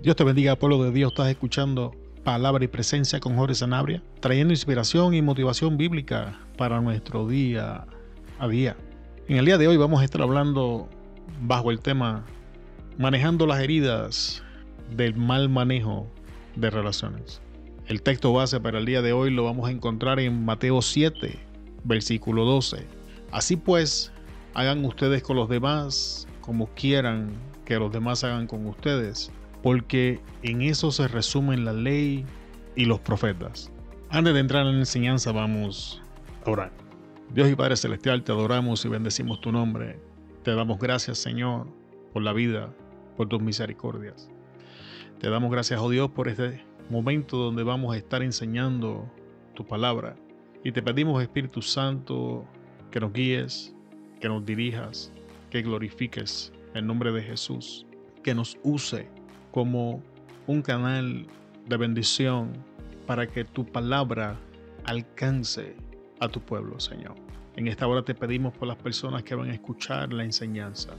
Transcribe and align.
Dios 0.00 0.14
te 0.14 0.22
bendiga, 0.22 0.54
pueblo 0.54 0.80
de 0.84 0.92
Dios. 0.92 1.10
Estás 1.10 1.26
escuchando 1.26 1.92
Palabra 2.22 2.62
y 2.62 2.68
Presencia 2.68 3.18
con 3.18 3.34
Jorge 3.34 3.56
Sanabria, 3.56 4.00
trayendo 4.20 4.54
inspiración 4.54 5.12
y 5.12 5.22
motivación 5.22 5.76
bíblica 5.76 6.38
para 6.56 6.80
nuestro 6.80 7.26
día 7.26 7.84
a 8.38 8.46
día. 8.46 8.76
En 9.26 9.38
el 9.38 9.44
día 9.44 9.58
de 9.58 9.66
hoy 9.66 9.76
vamos 9.76 10.00
a 10.00 10.04
estar 10.04 10.22
hablando 10.22 10.88
bajo 11.40 11.72
el 11.72 11.80
tema 11.80 12.24
Manejando 12.96 13.44
las 13.44 13.58
heridas 13.60 14.40
del 14.94 15.16
mal 15.16 15.48
manejo 15.48 16.06
de 16.54 16.70
relaciones. 16.70 17.40
El 17.88 18.00
texto 18.00 18.32
base 18.32 18.60
para 18.60 18.78
el 18.78 18.86
día 18.86 19.02
de 19.02 19.12
hoy 19.12 19.32
lo 19.32 19.42
vamos 19.42 19.68
a 19.68 19.72
encontrar 19.72 20.20
en 20.20 20.44
Mateo 20.44 20.80
7, 20.80 21.40
versículo 21.82 22.44
12. 22.44 22.86
Así 23.32 23.56
pues, 23.56 24.12
hagan 24.54 24.84
ustedes 24.84 25.24
con 25.24 25.34
los 25.34 25.48
demás 25.48 26.28
como 26.40 26.68
quieran 26.68 27.32
que 27.64 27.80
los 27.80 27.90
demás 27.90 28.22
hagan 28.22 28.46
con 28.46 28.64
ustedes 28.64 29.32
porque 29.62 30.20
en 30.42 30.62
eso 30.62 30.90
se 30.90 31.08
resumen 31.08 31.64
la 31.64 31.72
ley 31.72 32.24
y 32.76 32.84
los 32.84 33.00
profetas. 33.00 33.70
Antes 34.10 34.34
de 34.34 34.40
entrar 34.40 34.66
en 34.66 34.72
la 34.72 34.78
enseñanza, 34.78 35.32
vamos 35.32 36.02
a 36.46 36.50
orar. 36.50 36.72
Dios 37.34 37.50
y 37.50 37.54
Padre 37.54 37.76
Celestial, 37.76 38.22
te 38.22 38.32
adoramos 38.32 38.84
y 38.84 38.88
bendecimos 38.88 39.40
tu 39.40 39.52
nombre. 39.52 40.00
Te 40.44 40.54
damos 40.54 40.78
gracias, 40.78 41.18
Señor, 41.18 41.66
por 42.12 42.22
la 42.22 42.32
vida, 42.32 42.72
por 43.16 43.28
tus 43.28 43.42
misericordias. 43.42 44.30
Te 45.20 45.28
damos 45.28 45.50
gracias, 45.50 45.80
oh 45.80 45.90
Dios, 45.90 46.10
por 46.10 46.28
este 46.28 46.64
momento 46.88 47.36
donde 47.36 47.64
vamos 47.64 47.94
a 47.94 47.98
estar 47.98 48.22
enseñando 48.22 49.10
tu 49.54 49.66
palabra. 49.66 50.16
Y 50.64 50.72
te 50.72 50.82
pedimos, 50.82 51.20
Espíritu 51.20 51.60
Santo, 51.60 52.46
que 52.90 53.00
nos 53.00 53.12
guíes, 53.12 53.74
que 54.20 54.28
nos 54.28 54.46
dirijas, 54.46 55.12
que 55.50 55.62
glorifiques 55.62 56.52
el 56.74 56.86
nombre 56.86 57.12
de 57.12 57.22
Jesús, 57.22 57.86
que 58.22 58.34
nos 58.34 58.56
use 58.62 59.08
como 59.58 60.00
un 60.46 60.62
canal 60.62 61.26
de 61.66 61.76
bendición 61.76 62.52
para 63.08 63.26
que 63.26 63.44
tu 63.44 63.66
palabra 63.66 64.38
alcance 64.84 65.74
a 66.20 66.28
tu 66.28 66.40
pueblo, 66.40 66.78
Señor. 66.78 67.16
En 67.56 67.66
esta 67.66 67.88
hora 67.88 68.04
te 68.04 68.14
pedimos 68.14 68.56
por 68.56 68.68
las 68.68 68.76
personas 68.76 69.24
que 69.24 69.34
van 69.34 69.50
a 69.50 69.54
escuchar 69.54 70.12
la 70.12 70.22
enseñanza. 70.22 70.92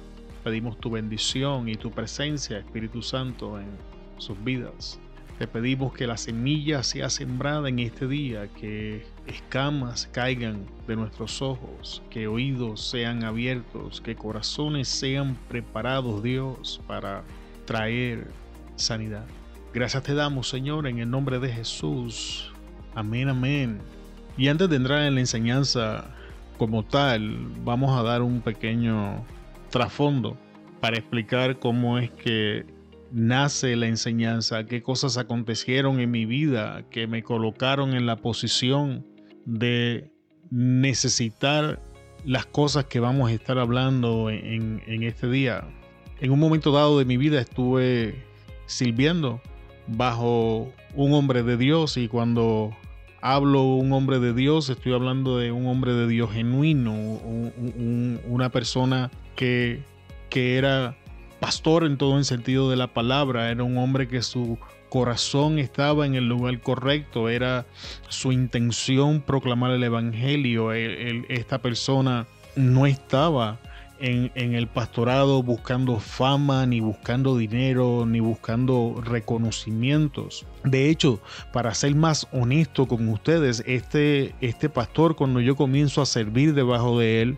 Pedimos 0.43 0.77
tu 0.77 0.89
bendición 0.89 1.69
y 1.69 1.75
tu 1.75 1.89
presencia, 1.91 2.57
Espíritu 2.57 3.01
Santo, 3.01 3.57
en 3.57 3.69
sus 4.17 4.43
vidas. 4.43 4.99
Te 5.37 5.47
pedimos 5.47 5.93
que 5.93 6.05
la 6.05 6.17
semilla 6.17 6.83
sea 6.83 7.09
sembrada 7.09 7.69
en 7.69 7.79
este 7.79 8.09
día, 8.09 8.49
que 8.49 9.05
escamas 9.25 10.07
caigan 10.11 10.65
de 10.85 10.97
nuestros 10.97 11.41
ojos, 11.41 12.03
que 12.09 12.27
oídos 12.27 12.89
sean 12.89 13.23
abiertos, 13.23 14.01
que 14.01 14.17
corazones 14.17 14.89
sean 14.89 15.37
preparados, 15.47 16.21
Dios, 16.21 16.81
para 16.87 17.23
traer 17.65 18.27
sanidad. 18.79 19.25
Gracias 19.73 20.03
te 20.03 20.13
damos, 20.13 20.49
Señor, 20.49 20.87
en 20.87 20.99
el 20.99 21.09
nombre 21.09 21.39
de 21.39 21.49
Jesús. 21.49 22.51
Amén, 22.95 23.29
amén. 23.29 23.79
Y 24.37 24.47
antes 24.47 24.69
de 24.69 24.77
entrar 24.77 25.03
en 25.03 25.15
la 25.15 25.19
enseñanza 25.19 26.09
como 26.57 26.83
tal, 26.83 27.37
vamos 27.63 27.97
a 27.97 28.03
dar 28.03 28.21
un 28.21 28.41
pequeño 28.41 29.23
trasfondo 29.69 30.37
para 30.79 30.97
explicar 30.97 31.59
cómo 31.59 31.99
es 31.99 32.09
que 32.11 32.65
nace 33.11 33.75
la 33.75 33.87
enseñanza, 33.87 34.65
qué 34.65 34.81
cosas 34.81 35.17
acontecieron 35.17 35.99
en 35.99 36.11
mi 36.11 36.25
vida 36.25 36.83
que 36.89 37.07
me 37.07 37.23
colocaron 37.23 37.93
en 37.93 38.05
la 38.05 38.17
posición 38.17 39.05
de 39.45 40.11
necesitar 40.51 41.81
las 42.25 42.45
cosas 42.45 42.85
que 42.85 42.99
vamos 42.99 43.29
a 43.29 43.33
estar 43.33 43.59
hablando 43.59 44.29
en, 44.29 44.81
en 44.87 45.03
este 45.03 45.29
día. 45.29 45.67
En 46.19 46.31
un 46.31 46.39
momento 46.39 46.71
dado 46.71 46.99
de 46.99 47.05
mi 47.05 47.17
vida 47.17 47.39
estuve 47.39 48.28
sirviendo 48.69 49.41
bajo 49.87 50.71
un 50.93 51.13
hombre 51.13 51.43
de 51.43 51.57
Dios. 51.57 51.97
Y 51.97 52.07
cuando 52.07 52.75
hablo 53.21 53.63
un 53.63 53.91
hombre 53.91 54.19
de 54.19 54.33
Dios 54.33 54.69
estoy 54.69 54.93
hablando 54.93 55.37
de 55.37 55.51
un 55.51 55.67
hombre 55.67 55.93
de 55.93 56.07
Dios 56.07 56.31
genuino, 56.31 56.93
una 58.27 58.49
persona 58.49 59.11
que, 59.35 59.83
que 60.29 60.57
era 60.57 60.95
pastor 61.39 61.85
en 61.85 61.97
todo 61.97 62.17
el 62.17 62.25
sentido 62.25 62.69
de 62.69 62.77
la 62.77 62.87
palabra, 62.87 63.49
era 63.49 63.63
un 63.63 63.77
hombre 63.77 64.07
que 64.07 64.21
su 64.21 64.57
corazón 64.89 65.59
estaba 65.59 66.05
en 66.05 66.15
el 66.15 66.27
lugar 66.27 66.59
correcto, 66.61 67.29
era 67.29 67.65
su 68.07 68.31
intención 68.31 69.21
proclamar 69.21 69.71
el 69.71 69.83
Evangelio, 69.83 70.73
esta 70.73 71.61
persona 71.61 72.25
no 72.55 72.85
estaba 72.85 73.59
en, 73.99 74.53
el 74.55 74.67
pastorado 74.67 75.43
buscando 75.43 75.99
fama, 75.99 76.65
ni 76.65 76.79
buscando 76.79 77.37
dinero, 77.37 78.05
ni 78.05 78.19
buscando 78.19 79.01
reconocimientos. 79.03 80.45
De 80.63 80.89
hecho, 80.89 81.21
para 81.53 81.73
ser 81.73 81.95
más 81.95 82.27
honesto 82.31 82.87
con 82.87 83.07
ustedes, 83.09 83.63
este, 83.65 84.35
este 84.41 84.69
pastor 84.69 85.15
cuando 85.15 85.41
yo 85.41 85.55
comienzo 85.55 86.01
a 86.01 86.05
servir 86.05 86.53
debajo 86.53 86.99
de 86.99 87.21
él, 87.21 87.37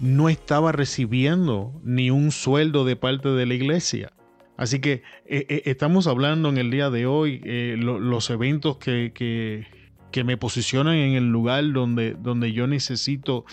no 0.00 0.28
estaba 0.28 0.72
recibiendo 0.72 1.72
ni 1.84 2.10
un 2.10 2.32
sueldo 2.32 2.84
de 2.84 2.96
parte 2.96 3.28
de 3.28 3.46
la 3.46 3.54
iglesia. 3.54 4.12
Así 4.56 4.80
que 4.80 5.02
eh, 5.26 5.46
eh, 5.48 5.62
estamos 5.66 6.06
hablando 6.06 6.48
en 6.48 6.58
el 6.58 6.70
día 6.70 6.90
de 6.90 7.06
hoy 7.06 7.40
eh, 7.44 7.76
los 7.78 8.30
eventos 8.30 8.76
que, 8.76 9.12
que, 9.14 9.66
que, 10.10 10.24
me 10.24 10.36
posicionan 10.36 10.94
en 10.94 11.14
el 11.14 11.30
lugar 11.30 11.72
donde, 11.72 12.14
donde 12.14 12.52
yo 12.52 12.66
necesito 12.66 13.44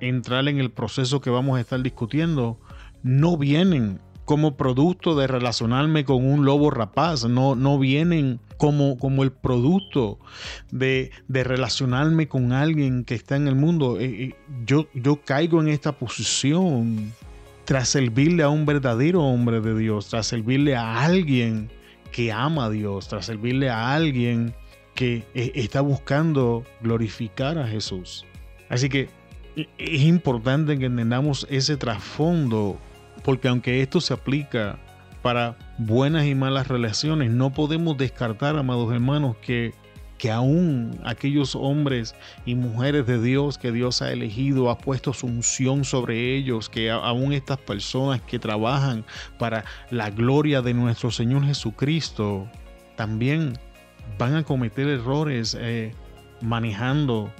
entrar 0.00 0.48
en 0.48 0.58
el 0.58 0.70
proceso 0.70 1.20
que 1.20 1.30
vamos 1.30 1.58
a 1.58 1.60
estar 1.60 1.82
discutiendo, 1.82 2.58
no 3.02 3.36
vienen 3.36 4.00
como 4.24 4.58
producto 4.58 5.16
de 5.16 5.26
relacionarme 5.26 6.04
con 6.04 6.22
un 6.22 6.44
lobo 6.44 6.70
rapaz, 6.70 7.24
no, 7.24 7.54
no 7.54 7.78
vienen 7.78 8.40
como, 8.58 8.98
como 8.98 9.22
el 9.22 9.32
producto 9.32 10.18
de, 10.70 11.10
relacionarme 11.28 12.28
con 12.28 12.52
alguien 12.52 13.04
que 13.04 13.14
está 13.14 13.36
en 13.36 13.48
el 13.48 13.54
mundo. 13.54 13.98
Eh, 13.98 14.04
eh, 14.04 14.34
yo, 14.66 14.86
yo 14.92 15.22
caigo 15.24 15.62
en 15.62 15.68
esta 15.68 15.92
posición 15.92 17.14
tras 17.64 17.88
servirle 17.88 18.42
a 18.42 18.50
un 18.50 18.66
verdadero 18.66 19.22
hombre 19.22 19.62
de 19.62 19.78
Dios, 19.78 20.08
tras 20.08 20.26
servirle 20.26 20.76
a 20.76 21.04
alguien 21.04 21.70
que 22.12 22.30
ama 22.30 22.66
a 22.66 22.70
Dios, 22.70 23.08
tras 23.08 23.24
servirle 23.26 23.70
a 23.70 23.94
alguien 23.94 24.54
que 24.94 25.24
eh, 25.34 25.52
está 25.54 25.80
buscando 25.80 26.64
glorificar 26.82 27.56
a 27.56 27.66
Jesús. 27.66 28.26
Así 28.68 28.90
que 28.90 29.08
es 29.78 30.02
importante 30.02 30.78
que 30.78 30.86
entendamos 30.86 31.46
ese 31.50 31.76
trasfondo, 31.76 32.78
porque 33.24 33.48
aunque 33.48 33.82
esto 33.82 34.00
se 34.00 34.14
aplica 34.14 34.78
para 35.22 35.56
buenas 35.78 36.26
y 36.26 36.34
malas 36.34 36.68
relaciones, 36.68 37.30
no 37.30 37.52
podemos 37.52 37.96
descartar, 37.96 38.56
amados 38.56 38.92
hermanos, 38.92 39.36
que, 39.42 39.74
que 40.16 40.30
aún 40.30 40.98
aquellos 41.04 41.56
hombres 41.56 42.14
y 42.46 42.54
mujeres 42.54 43.06
de 43.06 43.20
Dios 43.20 43.58
que 43.58 43.72
Dios 43.72 44.02
ha 44.02 44.12
elegido, 44.12 44.70
ha 44.70 44.78
puesto 44.78 45.12
su 45.12 45.26
unción 45.26 45.84
sobre 45.84 46.36
ellos, 46.36 46.68
que 46.68 46.90
aún 46.90 47.32
estas 47.32 47.58
personas 47.58 48.20
que 48.22 48.38
trabajan 48.38 49.04
para 49.38 49.64
la 49.90 50.10
gloria 50.10 50.62
de 50.62 50.74
nuestro 50.74 51.10
Señor 51.10 51.44
Jesucristo, 51.44 52.48
también 52.96 53.58
van 54.18 54.34
a 54.34 54.44
cometer 54.44 54.88
errores 54.88 55.56
eh, 55.58 55.92
manejando 56.40 57.30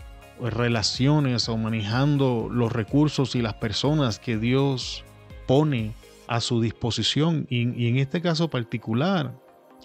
relaciones 0.41 1.49
o 1.49 1.57
manejando 1.57 2.49
los 2.51 2.73
recursos 2.73 3.35
y 3.35 3.43
las 3.43 3.55
personas 3.55 4.19
que 4.19 4.37
Dios 4.39 5.05
pone 5.47 5.93
a 6.27 6.41
su 6.41 6.61
disposición. 6.61 7.47
Y, 7.49 7.89
en 7.89 7.97
este 7.97 8.21
caso 8.21 8.49
particular, 8.49 9.35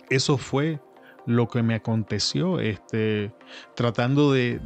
eso 0.09 0.37
fue 0.37 0.79
lo 1.25 1.47
que 1.47 1.63
me 1.63 1.75
aconteció, 1.75 2.59
este, 2.59 3.31
tratando 3.75 4.33
de, 4.33 4.59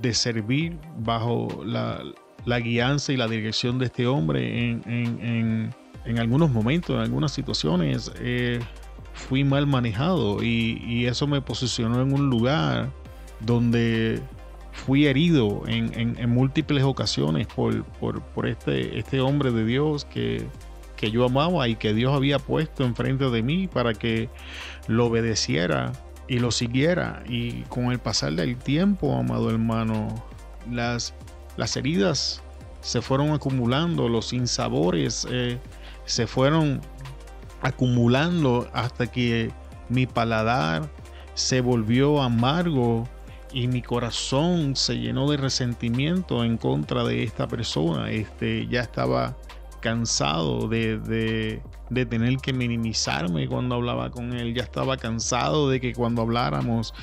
de, 0.00 0.14
servir 0.14 0.76
bajo 0.98 1.62
la, 1.64 2.02
la, 2.44 2.58
guianza 2.58 3.12
y 3.12 3.16
la 3.16 3.28
dirección 3.28 3.78
de 3.78 3.86
este 3.86 4.06
hombre 4.06 4.70
en, 4.70 4.82
en, 4.86 5.74
en, 6.04 6.18
algunos 6.18 6.50
momentos, 6.50 6.96
en 6.96 7.02
algunas 7.02 7.32
situaciones. 7.32 8.10
Eh, 8.18 8.60
fui 9.12 9.44
mal 9.44 9.68
manejado 9.68 10.42
y, 10.42 10.82
y 10.84 11.06
eso 11.06 11.28
me 11.28 11.40
posicionó 11.40 12.02
en 12.02 12.12
un 12.12 12.28
lugar 12.30 12.90
donde 13.38 14.20
fui 14.74 15.06
herido 15.06 15.62
en, 15.66 16.28
múltiples 16.28 16.82
ocasiones 16.82 17.46
por, 17.46 17.84
este, 18.46 18.98
este 18.98 19.20
hombre 19.20 19.52
de 19.52 19.64
Dios 19.64 20.04
que, 20.04 20.46
que 20.96 21.10
yo 21.10 21.24
amaba 21.24 21.68
y 21.68 21.76
que 21.76 21.94
Dios 21.94 22.12
había 22.12 22.38
puesto 22.38 22.84
enfrente 22.84 23.30
de 23.30 23.42
mí 23.42 23.68
para 23.68 23.94
que 23.94 24.28
lo 24.88 25.06
obedeciera 25.06 25.92
y 26.28 26.40
lo 26.40 26.50
siguiera. 26.50 27.22
Y 27.26 27.62
con 27.62 27.92
el 27.92 27.98
pasar 27.98 28.32
del 28.32 28.56
tiempo, 28.56 29.16
amado 29.16 29.48
hermano, 29.48 30.08
las, 30.70 31.14
las 31.56 31.76
heridas 31.76 32.42
se 32.80 33.00
fueron 33.00 33.30
acumulando, 33.30 34.08
los 34.08 34.28
sinsabores 34.28 35.26
eh, 35.30 35.58
se 36.04 36.26
fueron 36.26 36.80
acumulando 37.62 38.68
hasta 38.74 39.06
que 39.06 39.50
mi 39.88 40.06
paladar 40.06 40.90
se 41.34 41.60
volvió 41.60 42.22
amargo 42.22 43.08
y 43.54 43.68
mi 43.68 43.82
corazón 43.82 44.74
se 44.74 44.98
llenó 44.98 45.30
de 45.30 45.36
resentimiento 45.36 46.44
en 46.44 46.58
contra 46.58 47.04
de 47.04 47.22
esta 47.22 47.46
persona. 47.46 48.10
Este, 48.10 48.66
ya 48.66 48.80
estaba 48.80 49.36
cansado 49.80 50.66
de, 50.66 51.60
tener 51.92 52.38
que 52.38 52.52
minimizarme 52.52 53.46
cuando 53.46 53.76
hablaba 53.76 54.10
con 54.10 54.32
él. 54.32 54.54
Ya 54.54 54.64
estaba 54.64 54.96
cansado 54.96 55.70
de 55.70 55.80
que 55.80 55.92
cuando 55.92 56.22
habláramos 56.22 56.94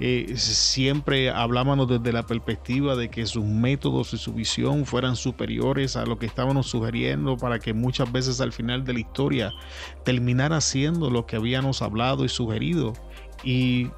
eh, 0.00 0.32
siempre 0.36 1.30
hablábamos 1.30 1.86
desde 1.86 2.12
la 2.12 2.26
perspectiva 2.26 2.96
de 2.96 3.08
que 3.08 3.26
sus 3.26 3.44
métodos 3.44 4.12
y 4.12 4.18
su 4.18 4.32
visión 4.32 4.86
fueran 4.86 5.14
superiores 5.14 5.94
a 5.94 6.06
lo 6.06 6.18
que 6.18 6.26
estábamos 6.26 6.66
sugiriendo 6.66 7.36
para 7.36 7.60
que 7.60 7.72
muchas 7.72 8.10
veces 8.10 8.40
al 8.40 8.52
final 8.52 8.82
de 8.82 8.94
la 8.94 9.00
historia 9.00 9.52
terminara 10.04 10.60
siendo 10.60 11.08
lo 11.08 11.24
que 11.26 11.36
habíamos 11.36 11.82
hablado 11.82 12.24
y 12.24 12.28
sugerido. 12.28 12.94
Y 13.44 13.90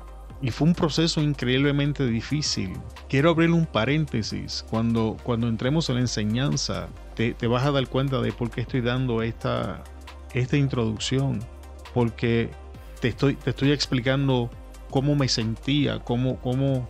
y 0.42 0.50
fue 0.50 0.66
un 0.66 0.74
proceso 0.74 1.22
increíblemente 1.22 2.04
difícil. 2.04 2.72
Quiero 3.08 3.30
abrir 3.30 3.52
un 3.52 3.64
paréntesis. 3.64 4.66
Cuando, 4.68 5.16
cuando 5.22 5.46
entremos 5.46 5.88
en 5.88 5.94
la 5.94 6.00
enseñanza, 6.00 6.88
te, 7.14 7.34
vas 7.46 7.64
a 7.64 7.70
dar 7.70 7.86
cuenta 7.86 8.20
de 8.20 8.32
por 8.32 8.50
qué 8.50 8.62
estoy 8.62 8.80
dando 8.80 9.22
esta, 9.22 9.84
esta 10.34 10.56
introducción. 10.56 11.38
Porque 11.94 12.50
te 13.00 13.08
estoy, 13.08 13.36
te 13.36 13.50
estoy 13.50 13.70
explicando 13.70 14.50
cómo 14.90 15.14
me 15.14 15.28
sentía, 15.28 16.00
cómo, 16.00 16.40
cómo, 16.40 16.88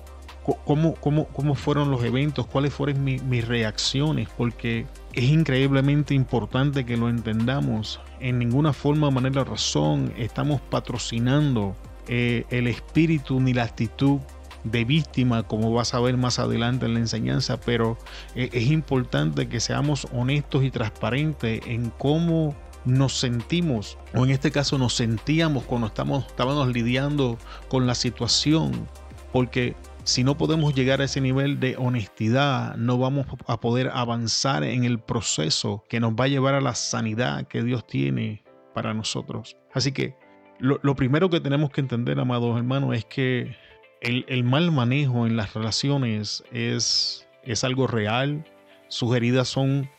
cómo, 0.65 0.95
cómo, 0.95 1.27
cómo 1.27 1.55
fueron 1.55 1.91
los 1.91 2.03
eventos, 2.05 2.47
cuáles 2.47 2.73
fueron 2.73 3.05
mis 3.05 3.47
reacciones. 3.47 4.31
Porque 4.35 4.87
es 5.13 5.25
increíblemente 5.25 6.15
importante 6.15 6.87
que 6.87 6.97
lo 6.97 7.11
entendamos. 7.11 8.01
En 8.19 8.39
ninguna 8.39 8.73
forma, 8.73 9.11
manera, 9.11 9.45
razón 9.45 10.15
estamos 10.17 10.63
patrocinando 10.63 11.77
eh, 12.09 12.45
el 12.51 12.67
espíritu 12.67 13.41
ni 13.41 13.55
la 13.55 13.65
actitud 13.65 14.21
de 14.65 14.85
víctima, 14.85 15.43
como 15.43 15.73
vas 15.73 15.95
a 15.95 16.01
ver 16.01 16.17
más 16.17 16.39
adelante 16.39 16.87
en 16.87 16.95
la 16.95 17.01
enseñanza, 17.01 17.59
pero 17.61 17.99
eh, 18.35 18.49
es 18.53 18.71
importante 18.71 19.49
que 19.49 19.61
seamos 19.61 20.07
honestos 20.13 20.65
y 20.65 20.71
transparentes 20.71 21.63
en 21.67 21.91
cómo 21.91 22.55
nos 22.85 23.19
sentimos, 23.19 23.99
o 24.15 24.25
en 24.25 24.31
este 24.31 24.51
caso 24.51 24.79
nos 24.79 24.95
sentíamos 24.95 25.65
cuando 25.65 25.87
estamos, 25.87 26.27
estábamos 26.27 26.69
lidiando 26.69 27.39
con 27.69 27.87
la 27.87 27.95
situación, 27.95 28.89
porque 29.33 29.77
si 30.05 30.25
no 30.25 30.37
podemos 30.37 30.75
llegar 30.75 31.01
a 31.01 31.05
ese 31.05 31.21
nivel 31.21 31.61
de 31.61 31.77
honestidad, 31.77 32.75
no 32.77 32.99
vamos 32.99 33.27
a 33.47 33.61
poder 33.61 33.91
avanzar 33.95 34.65
en 34.65 34.85
el 34.85 34.99
proceso 34.99 35.85
que 35.89 36.01
nos 36.01 36.13
va 36.13 36.25
a 36.25 36.29
llevar 36.29 36.55
a 36.55 36.61
la 36.61 36.75
sanidad 36.75 37.47
que 37.47 37.63
Dios 37.63 37.87
tiene 37.87 38.43
para 38.75 38.95
nosotros. 38.95 39.57
Así 39.73 39.93
que 39.93 40.17
lo, 40.63 40.95
primero 40.95 41.29
que 41.29 41.41
tenemos 41.41 41.71
que 41.71 41.81
entender, 41.81 42.21
amados 42.21 42.57
hermanos, 42.57 42.95
es 42.95 43.05
que 43.05 43.57
el, 44.01 44.45
mal 44.45 44.71
manejo 44.71 45.27
en 45.27 45.37
las 45.37 45.55
relaciones 45.55 46.45
es, 46.53 47.27
es 47.43 47.65
algo 47.65 47.89
real. 47.89 48.45
Sus 48.87 49.15
heridas 49.17 49.49
son 49.49 49.91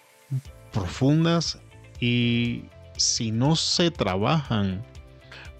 profundas 0.72 1.62
y 2.00 2.64
si 2.96 3.32
no 3.32 3.58
se 3.58 3.92
trabajan, 3.92 4.82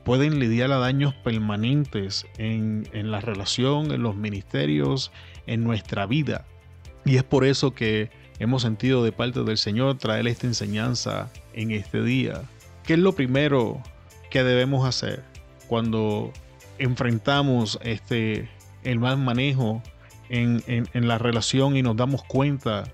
pueden 0.06 0.40
lidiar 0.40 0.72
a 0.72 0.78
daños 0.78 1.14
permanentes 1.16 2.26
en, 2.38 2.88
en, 2.94 3.12
la 3.12 3.20
relación, 3.20 3.92
en 3.92 4.04
los 4.04 4.16
ministerios, 4.16 5.12
en 5.48 5.66
nuestra 5.66 6.06
vida. 6.06 6.46
Y 7.04 7.18
es 7.18 7.24
por 7.24 7.44
eso 7.44 7.76
que 7.76 8.10
hemos 8.40 8.62
sentido 8.62 9.04
de 9.04 9.12
parte 9.12 9.44
del 9.44 9.58
Señor 9.58 9.98
traer 9.98 10.28
esta 10.28 10.48
enseñanza 10.48 11.30
en 11.54 11.72
este 11.72 12.02
día. 12.04 12.42
¿Qué 12.86 12.94
es 12.94 13.00
lo 13.00 13.14
primero 13.14 13.82
¿Qué 14.34 14.44
debemos 14.44 14.84
hacer 14.84 15.24
cuando 15.68 16.34
enfrentamos 16.80 17.78
este, 17.84 18.50
el 18.84 18.98
mal 18.98 19.20
manejo 19.20 19.84
en, 20.28 20.64
la 20.96 21.20
relación 21.20 21.78
y 21.78 21.84
nos 21.84 21.96
damos 21.96 22.24
cuenta 22.24 22.86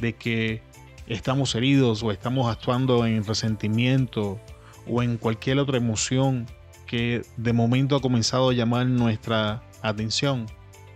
de 0.00 0.14
que 0.14 0.62
estamos 1.06 1.54
heridos 1.54 2.02
o 2.02 2.12
estamos 2.12 2.50
actuando 2.50 3.04
en 3.04 3.26
resentimiento 3.26 4.40
o 4.88 5.02
en 5.02 5.18
cualquier 5.18 5.58
otra 5.58 5.76
emoción 5.76 6.46
que 6.86 7.20
de 7.36 7.52
momento 7.52 7.96
ha 7.96 8.00
comenzado 8.00 8.48
a 8.48 8.54
llamar 8.54 8.86
nuestra 8.86 9.62
atención. 9.82 10.46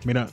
Mira, 0.07 0.29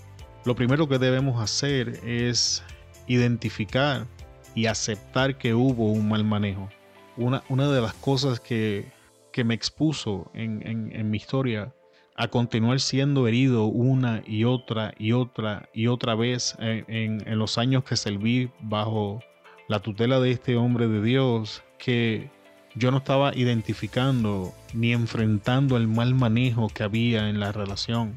lo 0.46 0.56
primero 0.56 0.88
que 0.88 0.98
debemos 0.98 1.42
hacer 1.42 2.00
es 2.06 2.64
identificar 3.06 4.08
y 4.56 4.68
aceptar 4.68 5.38
que 5.38 5.54
hubo 5.54 5.92
un 5.92 6.08
mal 6.08 6.24
manejo. 6.24 6.70
Una, 7.18 7.44
una 7.50 7.70
de 7.70 7.82
las 7.82 7.96
cosas 7.96 8.40
que 8.40 8.96
que 9.38 9.44
me 9.44 9.54
expuso 9.54 10.32
en, 10.34 11.12
mi 11.12 11.18
historia 11.18 11.72
a 12.16 12.28
continuar 12.28 12.80
siendo 12.80 13.28
herido 13.28 13.66
una 13.66 14.24
y 14.26 14.46
otra 14.46 14.96
y 14.98 15.12
otra 15.12 15.70
y 15.76 15.86
otra 15.86 16.16
vez 16.16 16.56
en, 16.58 17.22
en, 17.24 17.38
los 17.38 17.60
años 17.60 17.84
que 17.84 17.98
serví 17.98 18.50
bajo 18.62 19.22
la 19.68 19.80
tutela 19.80 20.20
de 20.20 20.32
este 20.32 20.56
hombre 20.56 20.88
de 20.88 21.04
Dios, 21.04 21.62
que 21.78 22.32
yo 22.74 22.90
no 22.90 22.98
estaba 22.98 23.36
identificando 23.36 24.56
ni 24.74 24.92
enfrentando 24.92 25.78
el 25.78 25.88
mal 25.88 26.16
manejo 26.16 26.70
que 26.70 26.82
había 26.82 27.30
en 27.30 27.40
la 27.40 27.52
relación 27.52 28.16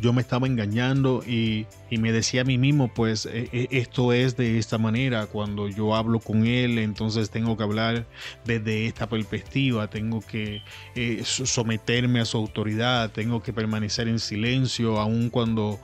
yo 0.00 0.12
me 0.12 0.22
estaba 0.22 0.46
engañando 0.46 1.22
y, 1.26 1.66
me 1.90 2.10
decía 2.10 2.40
a 2.40 2.44
mí 2.44 2.58
mismo, 2.58 2.92
pues 2.92 3.24
e, 3.24 3.48
e, 3.52 3.68
esto 3.70 4.12
es 4.12 4.36
de 4.36 4.58
esta 4.58 4.78
manera, 4.78 5.26
cuando 5.26 5.68
yo 5.68 5.94
hablo 5.94 6.18
con 6.18 6.44
él, 6.44 6.78
entonces 6.78 7.30
tengo 7.30 7.56
que 7.56 7.62
hablar 7.62 8.06
desde 8.44 8.86
esta 8.86 9.08
perspectiva, 9.08 9.88
tengo 9.88 10.20
que 10.20 10.62
eh, 10.96 11.22
someterme 11.24 12.18
a 12.18 12.24
su 12.24 12.36
autoridad, 12.36 13.12
tengo 13.12 13.42
que 13.42 13.52
permanecer 13.52 14.08
en 14.08 14.18
silencio, 14.18 14.98
aun 14.98 15.30
cuando 15.30 15.78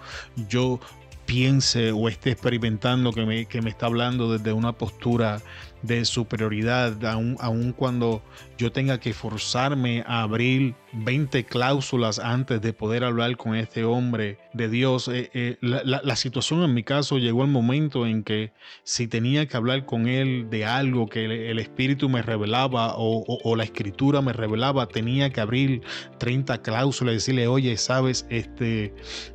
yo 0.49 0.81
piense 1.27 1.93
o 1.93 2.09
esté 2.09 2.33
experimentando 2.33 3.13
que 3.13 3.25
me, 3.25 3.47
que 3.47 3.63
me 3.63 3.71
está 3.71 3.87
hablando 3.87 4.37
desde 4.37 4.53
una 4.53 4.73
postura 4.73 5.41
de 5.83 6.05
superioridad, 6.05 7.05
aun, 7.05 7.37
aun, 7.39 7.73
cuando 7.73 8.21
yo 8.61 8.71
tenga 8.71 9.01
que 9.01 9.15
forzarme 9.15 10.05
a 10.07 10.21
abrir 10.21 10.75
20 10.93 11.45
cláusulas 11.45 12.19
antes 12.19 12.61
de 12.61 12.75
poder 12.75 13.05
hablar 13.05 13.39
con 13.39 13.55
este 13.55 13.85
hombre 13.85 14.39
de 14.53 14.69
Dios. 14.69 15.09
Eh, 15.09 15.31
eh, 15.33 15.57
la, 15.63 16.17
situación 16.17 16.63
en 16.63 16.75
mi 16.75 16.83
caso 16.83 17.17
llegó 17.17 17.43
el 17.43 17.51
momento 17.51 18.07
en 18.07 18.23
que 18.23 18.53
si 18.83 19.07
tenía 19.07 19.47
que 19.47 19.57
hablar 19.57 19.87
con 19.87 20.09
él 20.09 20.49
de 20.51 20.67
algo 20.67 21.09
que 21.09 21.25
el, 21.25 21.59
Espíritu 21.59 22.11
me 22.11 22.21
revelaba 22.21 22.95
o, 22.97 23.57
la 23.57 23.65
Escritura 23.65 24.21
me 24.21 24.35
revelaba, 24.35 24.87
tenía 24.87 25.31
que 25.31 25.41
abrir 25.41 25.81
30 26.19 26.61
cláusulas 26.61 27.13
y 27.13 27.15
decirle, 27.17 27.49
oye, 27.49 27.77
sabes, 27.79 28.27
este, 28.29 28.95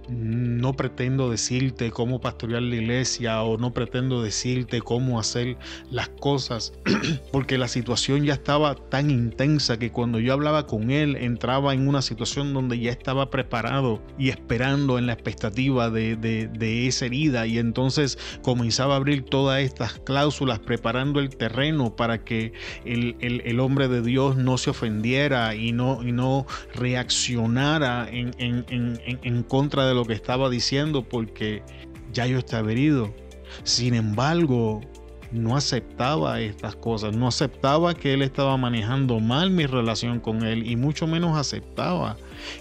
no 0.10 0.74
pretendo 0.74 1.32
decirte 1.32 1.90
cómo 1.90 2.22
pastorear 2.22 2.62
la 2.62 2.76
iglesia 2.76 3.42
o 3.42 3.58
no 3.58 3.74
pretendo 3.74 4.22
decirte 4.22 4.82
cómo 4.82 5.20
hacer 5.20 5.58
las 5.90 6.10
cosas, 6.10 6.74
porque 7.32 7.58
la 7.58 7.68
situación 7.68 8.24
ya 8.24 8.34
estaba 8.34 8.76
tan 8.76 9.15
intensa 9.16 9.80
que 9.80 9.92
cuando 9.92 10.20
yo 10.20 10.34
hablaba 10.34 10.68
con 10.68 10.92
él, 10.92 11.16
entraba 11.16 11.74
en 11.74 11.88
una 11.88 12.02
situación 12.02 12.54
donde 12.54 12.80
ya 12.80 12.92
estaba 12.92 13.30
preparado 13.30 14.02
y 14.20 14.30
esperando 14.30 15.00
en 15.00 15.08
la 15.08 15.14
expectativa 15.14 15.90
de, 15.90 16.88
esa 16.88 17.06
herida 17.06 17.48
y 17.48 17.58
entonces 17.58 18.18
comenzaba 18.42 18.94
a 18.94 18.98
abrir 18.98 19.24
todas 19.24 19.62
estas 19.62 19.94
cláusulas 20.00 20.60
preparando 20.60 21.20
el 21.20 21.30
terreno 21.30 21.96
para 21.96 22.24
que 22.24 22.54
el, 22.86 23.60
hombre 23.60 23.88
de 23.88 24.02
Dios 24.02 24.36
no 24.36 24.58
se 24.58 24.70
ofendiera 24.70 25.56
y 25.56 25.72
no, 25.72 26.04
y 26.04 26.12
no 26.12 26.46
reaccionara 26.74 28.08
en, 28.12 28.34
en 28.38 29.44
contra 29.44 29.88
de 29.88 29.96
lo 29.96 30.06
que 30.06 30.14
estaba 30.14 30.50
diciendo 30.50 31.04
porque 31.04 31.64
ya 32.12 32.28
yo 32.28 32.38
estaba 32.38 32.72
herido. 32.72 33.14
Sin 33.64 33.94
embargo, 33.94 34.82
no 35.32 35.56
aceptaba 35.56 36.40
estas 36.40 36.76
cosas, 36.76 37.16
no 37.16 37.28
aceptaba 37.28 37.94
que 37.94 38.14
él 38.14 38.22
estaba 38.22 38.58
manejando 38.58 39.20
mal 39.20 39.52
mi 39.52 39.66
relación 39.66 40.20
con 40.20 40.44
él 40.44 40.70
y 40.70 40.76
mucho 40.76 41.08
menos 41.08 41.38
aceptaba 41.38 42.18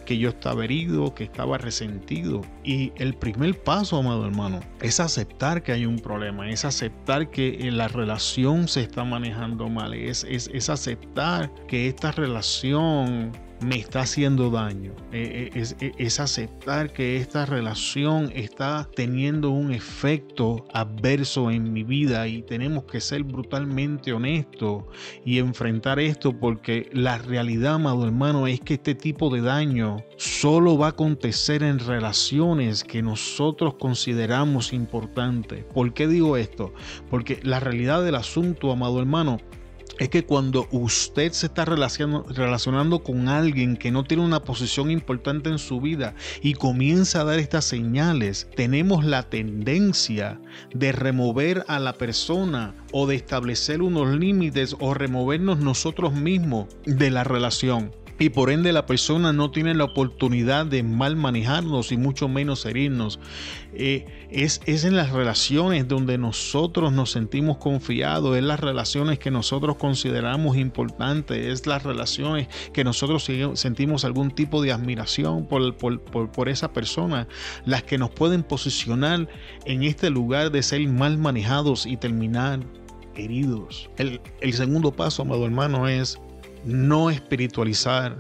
que 0.07 0.19
yo 0.19 0.31
estaba 0.31 0.65
herido, 0.65 1.15
que 1.15 1.25
estaba 1.25 1.59
resentido. 1.59 2.43
Y 2.65 2.93
el 2.97 3.15
primer 3.15 3.63
paso, 3.63 3.99
amado 3.99 4.27
hermano, 4.27 4.61
es 4.81 5.01
aceptar 5.01 5.63
que 5.63 5.73
hay 5.73 5.87
un 5.87 5.99
problema, 5.99 6.51
es 6.51 6.65
aceptar 6.65 7.31
que 7.31 7.71
la 7.71 7.89
relación 7.89 8.69
se 8.69 8.83
está 8.83 9.05
manejando 9.05 9.69
mal, 9.69 9.95
es, 9.95 10.25
es, 10.25 10.51
es 10.53 10.71
aceptar 10.71 11.51
que 11.69 11.89
esta 11.89 12.13
relación 12.13 13.33
me 13.65 13.77
está 13.77 14.01
haciendo 14.01 14.51
daño. 14.51 14.93
Eh, 15.13 15.51
eh, 15.55 15.61
es, 15.61 15.77
es, 15.81 16.21
aceptar 16.21 16.93
que 16.93 17.17
esta 17.17 17.47
relación 17.47 18.31
está 18.35 18.89
teniendo 18.95 19.51
un 19.51 19.73
efecto 19.73 20.67
adverso 20.73 21.51
en 21.51 21.73
mi 21.73 21.83
vida 21.83 22.29
y 22.29 22.43
tenemos 22.43 22.85
que 22.85 23.01
ser 23.01 23.25
brutalmente 23.25 24.13
honestos 24.13 24.85
y 25.25 25.39
enfrentar 25.39 25.99
esto 25.99 26.39
porque 26.39 26.89
la 26.93 27.19
realidad, 27.19 27.75
amado 27.75 28.05
hermano, 28.05 28.47
es 28.47 28.61
que 28.61 28.75
este 28.75 28.95
tipo 28.95 29.31
de 29.31 29.41
daño 29.41 29.97
solo 30.17 30.77
va 30.79 30.87
a 30.87 30.91
acontecer 30.91 31.63
en 31.63 31.79
relaciones 31.79 32.85
que 32.85 33.03
nosotros 33.03 33.75
consideramos 33.75 34.73
importantes. 34.73 35.65
¿Por 35.65 35.95
qué 35.95 36.07
digo 36.07 36.37
esto? 36.37 36.73
Porque 37.11 37.41
la 37.43 37.61
realidad 37.61 38.05
del 38.05 38.15
asunto, 38.15 38.71
amado 38.71 39.01
hermano, 39.01 39.39
es 39.99 40.09
que 40.09 40.25
cuando 40.25 40.67
usted 40.71 41.33
se 41.33 41.47
está 41.47 41.65
relacionando, 41.65 43.03
con 43.03 43.29
alguien 43.29 43.77
que 43.77 43.91
no 43.91 44.05
tiene 44.05 44.25
una 44.25 44.43
posición 44.43 44.91
importante 44.91 45.51
en 45.51 45.59
su 45.59 45.81
vida 45.81 46.15
y 46.43 46.55
comienza 46.55 47.21
a 47.21 47.25
dar 47.25 47.39
estas 47.39 47.65
señales, 47.65 48.49
tenemos 48.57 49.05
la 49.05 49.25
tendencia 49.25 50.41
de 50.75 50.93
remover 50.93 51.65
a 51.69 51.79
la 51.79 51.95
persona 51.95 52.75
o 52.93 53.07
de 53.07 53.17
establecer 53.17 53.83
unos 53.83 54.17
límites 54.17 54.77
o 54.81 54.95
removernos 54.95 55.59
nosotros 55.59 56.13
mismos 56.13 56.67
de 56.85 57.11
la 57.11 57.25
relación 57.25 57.93
y 58.19 58.29
por 58.29 58.51
ende 58.51 58.73
la 58.73 58.87
persona 58.87 59.33
no 59.33 59.51
tiene 59.51 59.75
la 59.75 59.85
oportunidad 59.85 60.67
de 60.67 60.83
mal 60.83 61.17
manejarnos 61.17 61.91
y 61.91 61.97
mucho 61.97 62.29
menos 62.29 62.65
herirnos. 62.65 63.19
Eh, 63.73 64.24
es, 64.35 64.61
es, 64.67 64.85
en 64.85 64.97
las 64.97 65.13
relaciones 65.13 65.87
donde 65.87 66.19
nosotros 66.19 66.93
nos 66.93 67.13
sentimos 67.13 67.59
confiados, 67.59 68.37
es 68.37 68.43
las 68.43 68.59
relaciones 68.59 69.21
que 69.21 69.31
nosotros 69.31 69.77
consideramos 69.77 70.57
importantes, 70.57 71.39
es 71.47 71.67
las 71.67 71.85
relaciones 71.85 72.49
que 72.73 72.83
nosotros 72.83 73.29
sentimos 73.55 74.05
algún 74.05 74.33
tipo 74.33 74.61
de 74.61 74.73
admiración 74.73 75.47
por, 75.47 75.77
por, 75.77 76.01
por, 76.01 76.49
esa 76.49 76.73
persona, 76.73 77.29
las 77.65 77.85
que 77.85 77.97
nos 77.97 78.11
pueden 78.11 78.43
posicionar 78.43 79.29
en 79.67 79.85
este 79.85 80.11
lugar 80.11 80.51
de 80.51 80.63
ser 80.65 80.87
mal 80.89 81.17
manejados 81.17 81.87
y 81.87 81.97
terminar 81.97 82.61
heridos. 83.15 83.89
El, 83.99 84.21
el 84.41 84.53
segundo 84.53 84.91
paso, 84.91 85.23
amado 85.23 85.45
hermano, 85.45 85.87
es 85.87 86.19
no 86.65 87.09
espiritualizar 87.09 88.19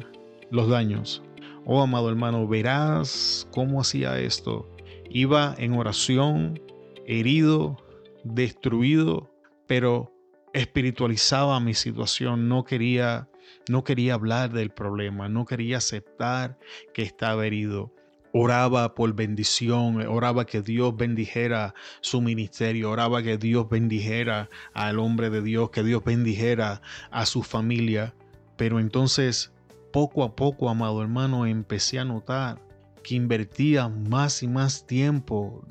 los 0.50 0.68
daños. 0.68 1.22
Oh, 1.66 1.82
amado 1.82 2.08
hermano, 2.08 2.46
verás 2.46 3.48
cómo 3.50 3.80
hacía 3.80 4.18
esto. 4.20 4.68
Iba 5.16 5.54
en 5.58 5.74
oración, 5.74 6.60
herido, 7.06 7.76
destruido, 8.24 9.30
pero 9.68 10.12
espiritualizaba 10.52 11.60
mi 11.60 11.74
situación, 11.74 12.48
no 12.48 12.64
quería 12.64 13.28
no 13.68 13.84
quería 13.84 14.14
hablar 14.14 14.50
del 14.50 14.70
problema, 14.70 15.28
no 15.28 15.44
quería 15.44 15.76
aceptar 15.76 16.58
que 16.92 17.02
estaba 17.02 17.46
herido. 17.46 17.92
Oraba 18.32 18.96
por 18.96 19.14
bendición, 19.14 20.04
oraba 20.04 20.46
que 20.46 20.62
Dios 20.62 20.96
bendijera 20.96 21.74
su 22.00 22.20
ministerio, 22.20 22.90
oraba 22.90 23.22
que 23.22 23.38
Dios 23.38 23.68
bendijera 23.68 24.50
al 24.72 24.98
hombre 24.98 25.30
de 25.30 25.42
Dios, 25.42 25.70
que 25.70 25.84
Dios 25.84 26.02
bendijera 26.02 26.82
a 27.12 27.24
su 27.24 27.44
familia. 27.44 28.16
Pero 28.56 28.80
entonces, 28.80 29.52
poco 29.92 30.24
a 30.24 30.34
poco, 30.34 30.68
amado 30.68 31.00
hermano, 31.00 31.46
empecé 31.46 32.00
a 32.00 32.04
notar 32.04 32.60
que 33.04 33.14
invertía 33.14 33.88
más 33.88 34.42
y 34.42 34.48
más 34.48 34.86
tiempo 34.86 35.64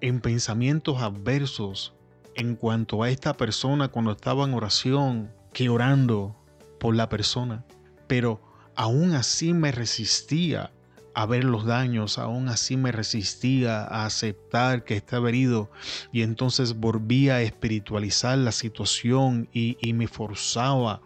en 0.00 0.20
pensamientos 0.22 1.02
adversos 1.02 1.94
en 2.34 2.54
cuanto 2.54 3.02
a 3.02 3.10
esta 3.10 3.36
persona 3.36 3.88
cuando 3.88 4.12
estaba 4.12 4.44
en 4.44 4.54
oración 4.54 5.32
que 5.52 5.68
orando 5.68 6.34
por 6.80 6.94
la 6.94 7.10
persona. 7.10 7.66
Pero 8.06 8.40
aún 8.74 9.14
así 9.14 9.52
me 9.52 9.72
resistía 9.72 10.72
a 11.14 11.26
ver 11.26 11.44
los 11.44 11.64
daños, 11.64 12.18
aún 12.18 12.48
así 12.48 12.76
me 12.76 12.92
resistía 12.92 13.82
a 13.82 14.04
aceptar 14.04 14.84
que 14.84 14.94
estaba 14.94 15.30
herido 15.30 15.70
y 16.12 16.22
entonces 16.22 16.76
volvía 16.76 17.36
a 17.36 17.42
espiritualizar 17.42 18.36
la 18.36 18.52
situación 18.52 19.48
y, 19.50 19.78
y 19.80 19.94
me 19.94 20.08
forzaba 20.08 21.00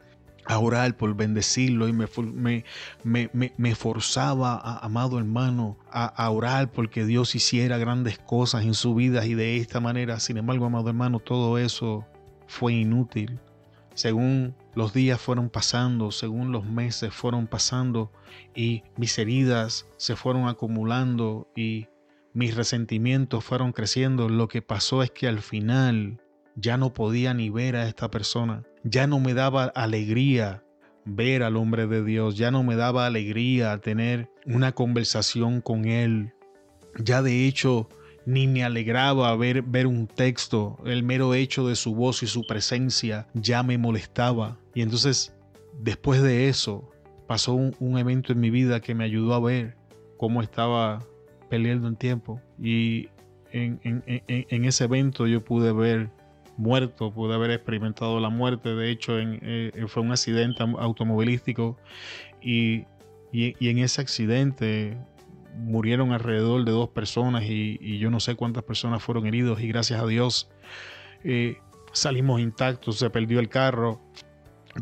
a 0.51 0.59
orar 0.59 0.97
por 0.97 1.15
bendecirlo 1.15 1.87
y 1.87 1.93
me, 1.93 2.09
me, 3.05 3.53
me, 3.57 3.75
forzaba, 3.77 4.79
amado 4.79 5.17
hermano, 5.17 5.79
a, 5.93 6.07
a, 6.07 6.29
orar 6.31 6.73
porque 6.73 7.05
Dios 7.05 7.37
hiciera 7.37 7.79
grandes 7.79 8.19
cosas 8.19 8.65
en 8.65 8.75
su 8.75 8.97
vida 8.97 9.25
y 9.27 9.35
de 9.35 9.59
esta 9.59 9.79
manera. 9.79 10.19
Sin 10.19 10.39
embargo, 10.39 10.67
amado 10.67 10.89
hermano, 10.89 11.21
todo 11.21 11.57
eso 11.57 12.05
fue 12.49 12.73
inútil. 12.73 13.39
Según 13.95 14.57
los 14.75 14.93
días 14.93 15.21
fueron 15.21 15.51
pasando, 15.51 16.11
según 16.11 16.51
los 16.51 16.65
meses 16.65 17.15
fueron 17.15 17.47
pasando 17.47 18.11
y 18.53 18.83
mis 18.97 19.17
heridas 19.19 19.87
se 19.99 20.17
fueron 20.17 20.49
acumulando 20.49 21.49
y 21.55 21.87
mis 22.33 22.57
resentimientos 22.57 23.45
fueron 23.45 23.73
creciendo, 23.73 24.29
lo 24.29 24.49
que 24.49 24.63
pasó 24.63 25.05
es 25.05 25.13
que 25.13 25.29
al 25.29 25.43
final 25.43 26.21
ya 26.57 26.77
no 26.77 26.93
podía 26.93 27.35
ni 27.35 27.51
ver 27.51 27.77
a 27.77 27.87
esta 27.87 28.11
persona 28.11 28.65
ya 28.85 29.07
no 29.07 29.21
me 29.21 29.35
daba 29.35 29.65
alegría 29.65 30.63
ver 31.05 31.43
al 31.43 31.57
hombre 31.57 31.87
de 31.87 32.05
Dios, 32.05 32.37
ya 32.37 32.51
no 32.51 32.63
me 32.63 32.77
daba 32.77 33.07
alegría 33.07 33.79
tener 33.79 34.31
una 34.47 34.73
conversación 34.73 35.61
con 35.61 35.87
él. 35.87 36.33
Ya 36.99 37.23
de 37.23 37.47
hecho 37.47 37.89
ni 38.27 38.47
me 38.47 38.65
alegraba 38.65 39.35
ver, 39.37 39.63
ver 39.63 39.87
un 39.87 40.07
texto, 40.07 40.79
el 40.85 41.03
mero 41.03 41.35
hecho 41.35 41.67
de 41.67 41.77
su 41.77 41.95
voz 41.95 42.23
y 42.23 42.27
su 42.27 42.47
presencia 42.47 43.27
ya 43.35 43.63
me 43.63 43.79
molestaba. 43.79 44.59
Y 44.75 44.83
entonces, 44.83 45.35
después 45.81 46.23
de 46.23 46.49
eso, 46.49 46.91
pasó 47.27 47.55
un, 47.55 47.99
evento 47.99 48.33
en 48.33 48.41
mi 48.41 48.51
vida 48.51 48.81
que 48.81 48.95
me 48.95 49.05
ayudó 49.05 49.35
a 49.35 49.41
ver 49.41 49.77
cómo 50.17 50.43
estaba 50.43 51.01
peleando 51.49 51.89
en 51.89 51.97
tiempo. 51.97 52.41
Y 52.61 53.09
en, 53.53 53.81
en 53.85 54.65
ese 54.65 54.85
evento 54.85 55.27
yo 55.27 55.43
pude 55.43 55.73
ver 55.73 56.11
muerto, 56.57 57.13
pude 57.13 57.35
haber 57.35 57.51
experimentado 57.51 58.21
la 58.21 58.29
muerte. 58.29 58.75
De 58.75 58.91
hecho, 58.91 59.15
eh, 59.19 59.73
fue 59.89 60.03
un 60.03 60.13
accidente 60.13 60.63
automovilístico 60.63 61.77
y, 62.43 62.85
en 63.33 63.79
ese 63.79 64.01
accidente 64.01 64.99
murieron 65.57 66.13
alrededor 66.13 66.65
de 66.65 66.73
dos 66.73 66.89
personas 66.89 67.45
y, 67.45 67.99
yo 67.99 68.11
no 68.11 68.21
sé 68.21 68.35
cuántas 68.35 68.65
personas 68.65 69.03
fueron 69.03 69.27
heridos 69.27 69.61
y 69.61 69.69
gracias 69.69 70.01
a 70.01 70.07
Dios 70.07 70.51
eh, 71.25 71.59
salimos 71.93 72.41
intactos, 72.41 72.99
se 72.99 73.11
perdió 73.11 73.41
el 73.41 73.49
carro, 73.49 74.01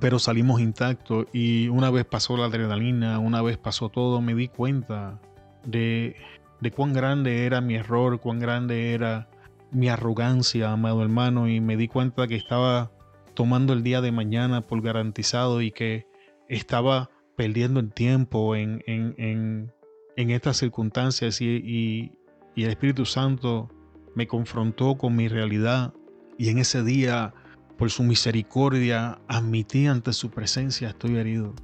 pero 0.00 0.18
salimos 0.18 0.60
intactos 0.60 1.26
y 1.32 1.68
una 1.68 1.90
vez 1.90 2.04
pasó 2.04 2.36
la 2.36 2.46
adrenalina, 2.46 3.18
una 3.18 3.42
vez 3.42 3.56
pasó 3.56 3.88
todo, 3.88 4.20
me 4.20 4.34
di 4.34 4.48
cuenta 4.48 5.20
de, 5.64 6.16
de 6.60 6.70
cuán 6.70 6.92
grande 6.92 7.46
era 7.46 7.60
mi 7.60 7.74
error, 7.76 8.20
cuán 8.20 8.38
grande 8.38 8.92
era 8.94 9.28
mi 9.70 9.88
arrogancia, 9.88 10.72
amado 10.72 11.02
hermano, 11.02 11.48
y 11.48 11.60
me 11.60 11.76
di 11.76 11.88
cuenta 11.88 12.26
que 12.26 12.36
estaba 12.36 12.92
tomando 13.34 13.72
el 13.72 13.82
día 13.82 14.00
de 14.00 14.12
mañana 14.12 14.62
por 14.62 14.82
garantizado 14.82 15.62
y 15.62 15.70
que 15.70 16.06
estaba 16.48 17.10
perdiendo 17.36 17.80
el 17.80 17.92
tiempo 17.92 18.56
en, 18.56 18.82
en, 18.86 19.72
estas 20.16 20.56
circunstancias 20.56 21.40
y, 21.40 22.10
y 22.56 22.62
el 22.64 22.70
Espíritu 22.70 23.04
Santo 23.04 23.68
me 24.16 24.26
confrontó 24.26 24.96
con 24.96 25.14
mi 25.14 25.28
realidad 25.28 25.94
y 26.36 26.48
en 26.48 26.58
ese 26.58 26.82
día, 26.82 27.34
por 27.76 27.90
su 27.90 28.02
misericordia, 28.02 29.20
admití 29.28 29.86
ante 29.86 30.12
su 30.12 30.30
presencia, 30.30 30.88
estoy 30.88 31.16
herido, 31.16 31.54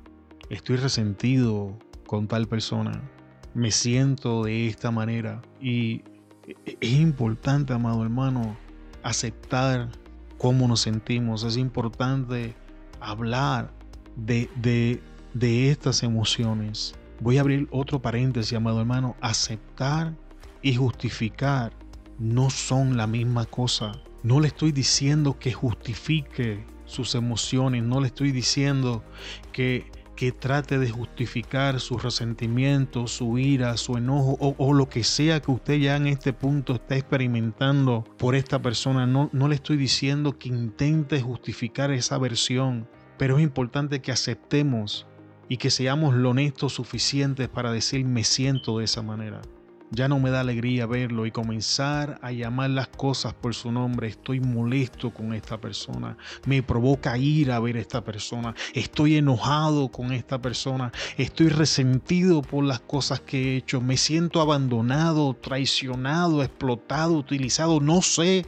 estoy 0.50 0.76
resentido 0.76 1.76
con 2.06 2.28
tal 2.28 2.46
persona, 2.46 3.02
me 3.54 3.72
siento 3.72 4.44
de 4.44 4.68
esta 4.68 4.92
manera 4.92 5.42
y 5.60 6.02
es 6.46 6.92
importante, 6.92 7.72
amado 7.72 8.02
hermano, 8.02 8.56
aceptar 9.02 9.88
cómo 10.38 10.68
nos 10.68 10.80
sentimos. 10.80 11.44
Es 11.44 11.56
importante 11.56 12.54
hablar 13.00 13.72
de, 14.16 14.48
de, 15.34 15.70
estas 15.70 16.02
emociones. 16.02 16.94
Voy 17.20 17.38
a 17.38 17.40
abrir 17.40 17.68
otro 17.70 18.00
paréntesis, 18.00 18.54
amado 18.54 18.80
hermano. 18.80 19.16
Aceptar 19.20 20.14
y 20.62 20.74
justificar 20.74 21.72
no 22.18 22.50
son 22.50 22.96
la 22.96 23.06
misma 23.06 23.46
cosa. 23.46 23.92
No 24.22 24.40
le 24.40 24.48
estoy 24.48 24.72
diciendo 24.72 25.38
que 25.38 25.52
justifique 25.52 26.64
sus 26.86 27.14
emociones, 27.14 27.82
no 27.82 28.00
le 28.00 28.08
estoy 28.08 28.32
diciendo 28.32 29.02
que 29.52 29.90
que 30.16 30.32
trate 30.32 30.78
de 30.78 30.90
justificar 30.90 31.80
su 31.80 31.98
resentimiento, 31.98 33.06
su 33.06 33.38
ira, 33.38 33.76
su 33.76 33.96
enojo 33.96 34.36
o, 34.40 34.72
lo 34.72 34.88
que 34.88 35.04
sea 35.04 35.40
que 35.40 35.50
usted 35.50 35.74
ya 35.78 35.96
en 35.96 36.06
este 36.06 36.32
punto 36.32 36.74
está 36.74 36.96
experimentando 36.96 38.04
por 38.18 38.34
esta 38.34 38.60
persona. 38.60 39.06
No, 39.06 39.30
no 39.32 39.48
le 39.48 39.56
estoy 39.56 39.76
diciendo 39.76 40.38
que 40.38 40.48
intente 40.48 41.20
justificar 41.20 41.90
esa 41.90 42.18
versión, 42.18 42.88
pero 43.18 43.38
es 43.38 43.42
importante 43.42 44.00
que 44.00 44.12
aceptemos 44.12 45.06
y 45.48 45.56
que 45.56 45.70
seamos 45.70 46.14
lo 46.14 46.30
honestos 46.30 46.74
suficientes 46.74 47.48
para 47.48 47.72
decir 47.72 48.04
me 48.04 48.24
siento 48.24 48.78
de 48.78 48.84
esa 48.84 49.02
manera. 49.02 49.42
Ya 49.94 50.08
no 50.08 50.18
me 50.18 50.30
da 50.30 50.40
alegría 50.40 50.86
verlo 50.86 51.24
y 51.24 51.30
comenzar 51.30 52.18
a 52.20 52.32
llamar 52.32 52.70
las 52.70 52.88
cosas 52.88 53.32
por 53.32 53.54
su 53.54 53.70
nombre. 53.70 54.08
Estoy 54.08 54.40
molesto 54.40 55.14
con 55.14 55.32
esta 55.32 55.60
persona. 55.60 56.16
Me 56.46 56.64
provoca 56.64 57.16
ira 57.16 57.60
ver 57.60 57.76
a 57.76 57.80
esta 57.80 58.02
persona. 58.02 58.56
Estoy 58.72 59.16
enojado 59.18 59.92
con 59.92 60.12
esta 60.12 60.42
persona. 60.42 60.90
Estoy 61.16 61.48
resentido 61.48 62.42
por 62.42 62.64
las 62.64 62.80
cosas 62.80 63.20
que 63.20 63.52
he 63.52 63.56
hecho. 63.58 63.80
Me 63.80 63.96
siento 63.96 64.40
abandonado, 64.40 65.34
traicionado, 65.34 66.42
explotado, 66.42 67.14
utilizado. 67.14 67.78
No 67.78 68.02
sé 68.02 68.44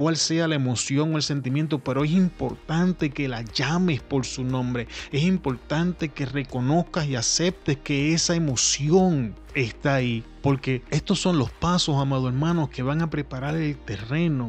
cuál 0.00 0.16
sea 0.16 0.48
la 0.48 0.54
emoción 0.54 1.12
o 1.12 1.18
el 1.18 1.22
sentimiento, 1.22 1.80
pero 1.80 2.04
es 2.04 2.12
importante 2.12 3.10
que 3.10 3.28
la 3.28 3.42
llames 3.42 4.00
por 4.00 4.24
su 4.24 4.44
nombre. 4.44 4.88
Es 5.12 5.24
importante 5.24 6.08
que 6.08 6.24
reconozcas 6.24 7.06
y 7.06 7.16
aceptes 7.16 7.76
que 7.76 8.14
esa 8.14 8.34
emoción 8.34 9.34
está 9.54 9.96
ahí. 9.96 10.24
Porque 10.40 10.82
estos 10.88 11.20
son 11.20 11.38
los 11.38 11.50
pasos, 11.50 11.96
amados 12.00 12.28
hermanos, 12.28 12.70
que 12.70 12.82
van 12.82 13.02
a 13.02 13.10
preparar 13.10 13.56
el 13.56 13.76
terreno 13.76 14.48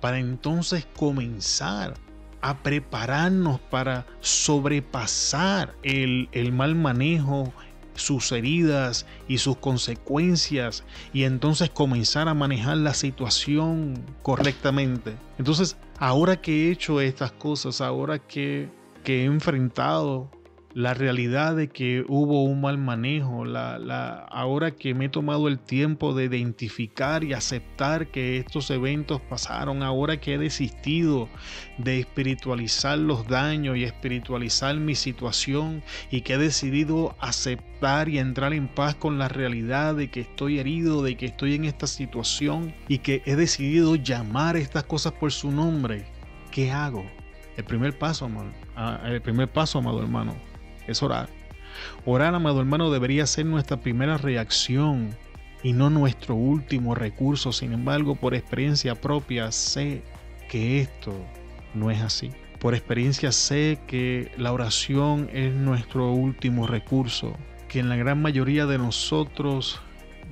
para 0.00 0.18
entonces 0.18 0.88
comenzar 0.96 1.92
a 2.40 2.62
prepararnos 2.62 3.60
para 3.60 4.06
sobrepasar 4.20 5.74
el 5.82 6.52
mal 6.54 6.74
manejo, 6.74 7.52
sus 7.96 8.32
heridas 8.32 9.06
y 9.28 9.38
sus 9.38 9.56
consecuencias 9.56 10.84
y 11.12 11.24
entonces 11.24 11.70
comenzar 11.70 12.28
a 12.28 12.34
manejar 12.34 12.76
la 12.78 12.94
situación 12.94 14.04
correctamente. 14.22 15.16
Entonces, 15.38 15.76
ahora 15.98 16.40
que 16.40 16.68
he 16.68 16.70
hecho 16.70 17.00
estas 17.00 17.32
cosas, 17.32 17.80
ahora 17.80 18.18
que, 18.18 18.68
que 19.04 19.22
he 19.22 19.24
enfrentado 19.24 20.30
la 20.76 20.92
realidad 20.92 21.56
de 21.56 21.68
que 21.68 22.04
hubo 22.06 22.44
un 22.44 22.60
mal 22.60 22.76
manejo, 22.76 23.46
la, 23.46 23.78
la, 23.78 24.18
ahora 24.30 24.72
que 24.72 24.92
me 24.92 25.06
he 25.06 25.08
tomado 25.08 25.48
el 25.48 25.58
tiempo 25.58 26.12
de 26.12 26.26
identificar 26.26 27.24
y 27.24 27.32
aceptar 27.32 28.08
que 28.08 28.36
estos 28.36 28.70
eventos 28.70 29.22
pasaron, 29.22 29.82
ahora 29.82 30.20
que 30.20 30.34
he 30.34 30.38
desistido 30.38 31.30
de 31.78 32.00
espiritualizar 32.00 32.98
los 32.98 33.26
daños 33.26 33.78
y 33.78 33.84
espiritualizar 33.84 34.76
mi 34.76 34.94
situación 34.94 35.82
y 36.10 36.20
que 36.20 36.34
he 36.34 36.38
decidido 36.38 37.16
aceptar 37.20 38.10
y 38.10 38.18
entrar 38.18 38.52
en 38.52 38.68
paz 38.68 38.96
con 38.96 39.18
la 39.18 39.28
realidad 39.28 39.94
de 39.94 40.10
que 40.10 40.20
estoy 40.20 40.58
herido, 40.58 41.02
de 41.02 41.16
que 41.16 41.24
estoy 41.24 41.54
en 41.54 41.64
esta 41.64 41.86
situación 41.86 42.74
y 42.86 42.98
que 42.98 43.22
he 43.24 43.34
decidido 43.34 43.96
llamar 43.96 44.58
estas 44.58 44.84
cosas 44.84 45.14
por 45.14 45.32
su 45.32 45.50
nombre, 45.50 46.04
¿qué 46.50 46.70
hago? 46.70 47.02
El 47.56 47.64
primer 47.64 47.98
paso, 47.98 48.26
amado, 48.26 48.50
ah, 48.76 49.00
el 49.06 49.22
primer 49.22 49.50
paso, 49.50 49.78
amado 49.78 50.02
hermano, 50.02 50.36
es 50.86 51.02
orar. 51.02 51.28
Orar, 52.04 52.34
amado 52.34 52.60
hermano, 52.60 52.90
debería 52.90 53.26
ser 53.26 53.46
nuestra 53.46 53.78
primera 53.78 54.16
reacción 54.16 55.10
y 55.62 55.72
no 55.72 55.90
nuestro 55.90 56.34
último 56.34 56.94
recurso. 56.94 57.52
Sin 57.52 57.72
embargo, 57.72 58.14
por 58.14 58.34
experiencia 58.34 58.94
propia 58.94 59.50
sé 59.52 60.02
que 60.48 60.80
esto 60.80 61.12
no 61.74 61.90
es 61.90 62.00
así. 62.00 62.30
Por 62.60 62.74
experiencia 62.74 63.32
sé 63.32 63.78
que 63.86 64.32
la 64.38 64.52
oración 64.52 65.28
es 65.32 65.52
nuestro 65.52 66.12
último 66.12 66.66
recurso, 66.66 67.36
que 67.68 67.80
en 67.80 67.88
la 67.88 67.96
gran 67.96 68.22
mayoría 68.22 68.66
de 68.66 68.78
nosotros 68.78 69.80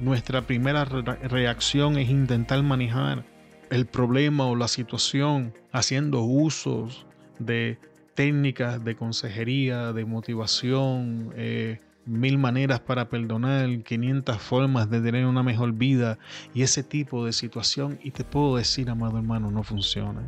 nuestra 0.01 0.43
primera 0.43 0.85
reacción 0.85 1.99
es 1.99 2.09
intentar 2.09 2.63
manejar 2.63 3.25
el 3.71 3.87
problema 3.87 4.47
o 4.47 4.57
la 4.57 4.69
situación 4.69 5.55
haciendo 5.73 6.23
usos 6.23 7.07
de 7.39 7.79
técnicas 8.15 8.85
de 8.85 8.97
consejería, 8.97 9.93
de 9.93 10.05
motivación, 10.05 11.33
eh, 11.37 11.81
mil 12.07 12.39
maneras 12.39 12.81
para 12.81 13.09
perdonar, 13.09 13.83
500 13.83 14.39
formas 14.39 14.91
de 14.91 15.01
tener 15.01 15.27
una 15.27 15.43
mejor 15.43 15.73
vida 15.73 16.19
y 16.53 16.63
ese 16.63 16.83
tipo 16.83 17.25
de 17.25 17.33
situación. 17.33 17.99
Y 18.03 18.11
te 18.11 18.25
puedo 18.25 18.57
decir, 18.57 18.91
amado 18.91 19.19
hermano, 19.19 19.51
no 19.51 19.63
funciona. 19.63 20.23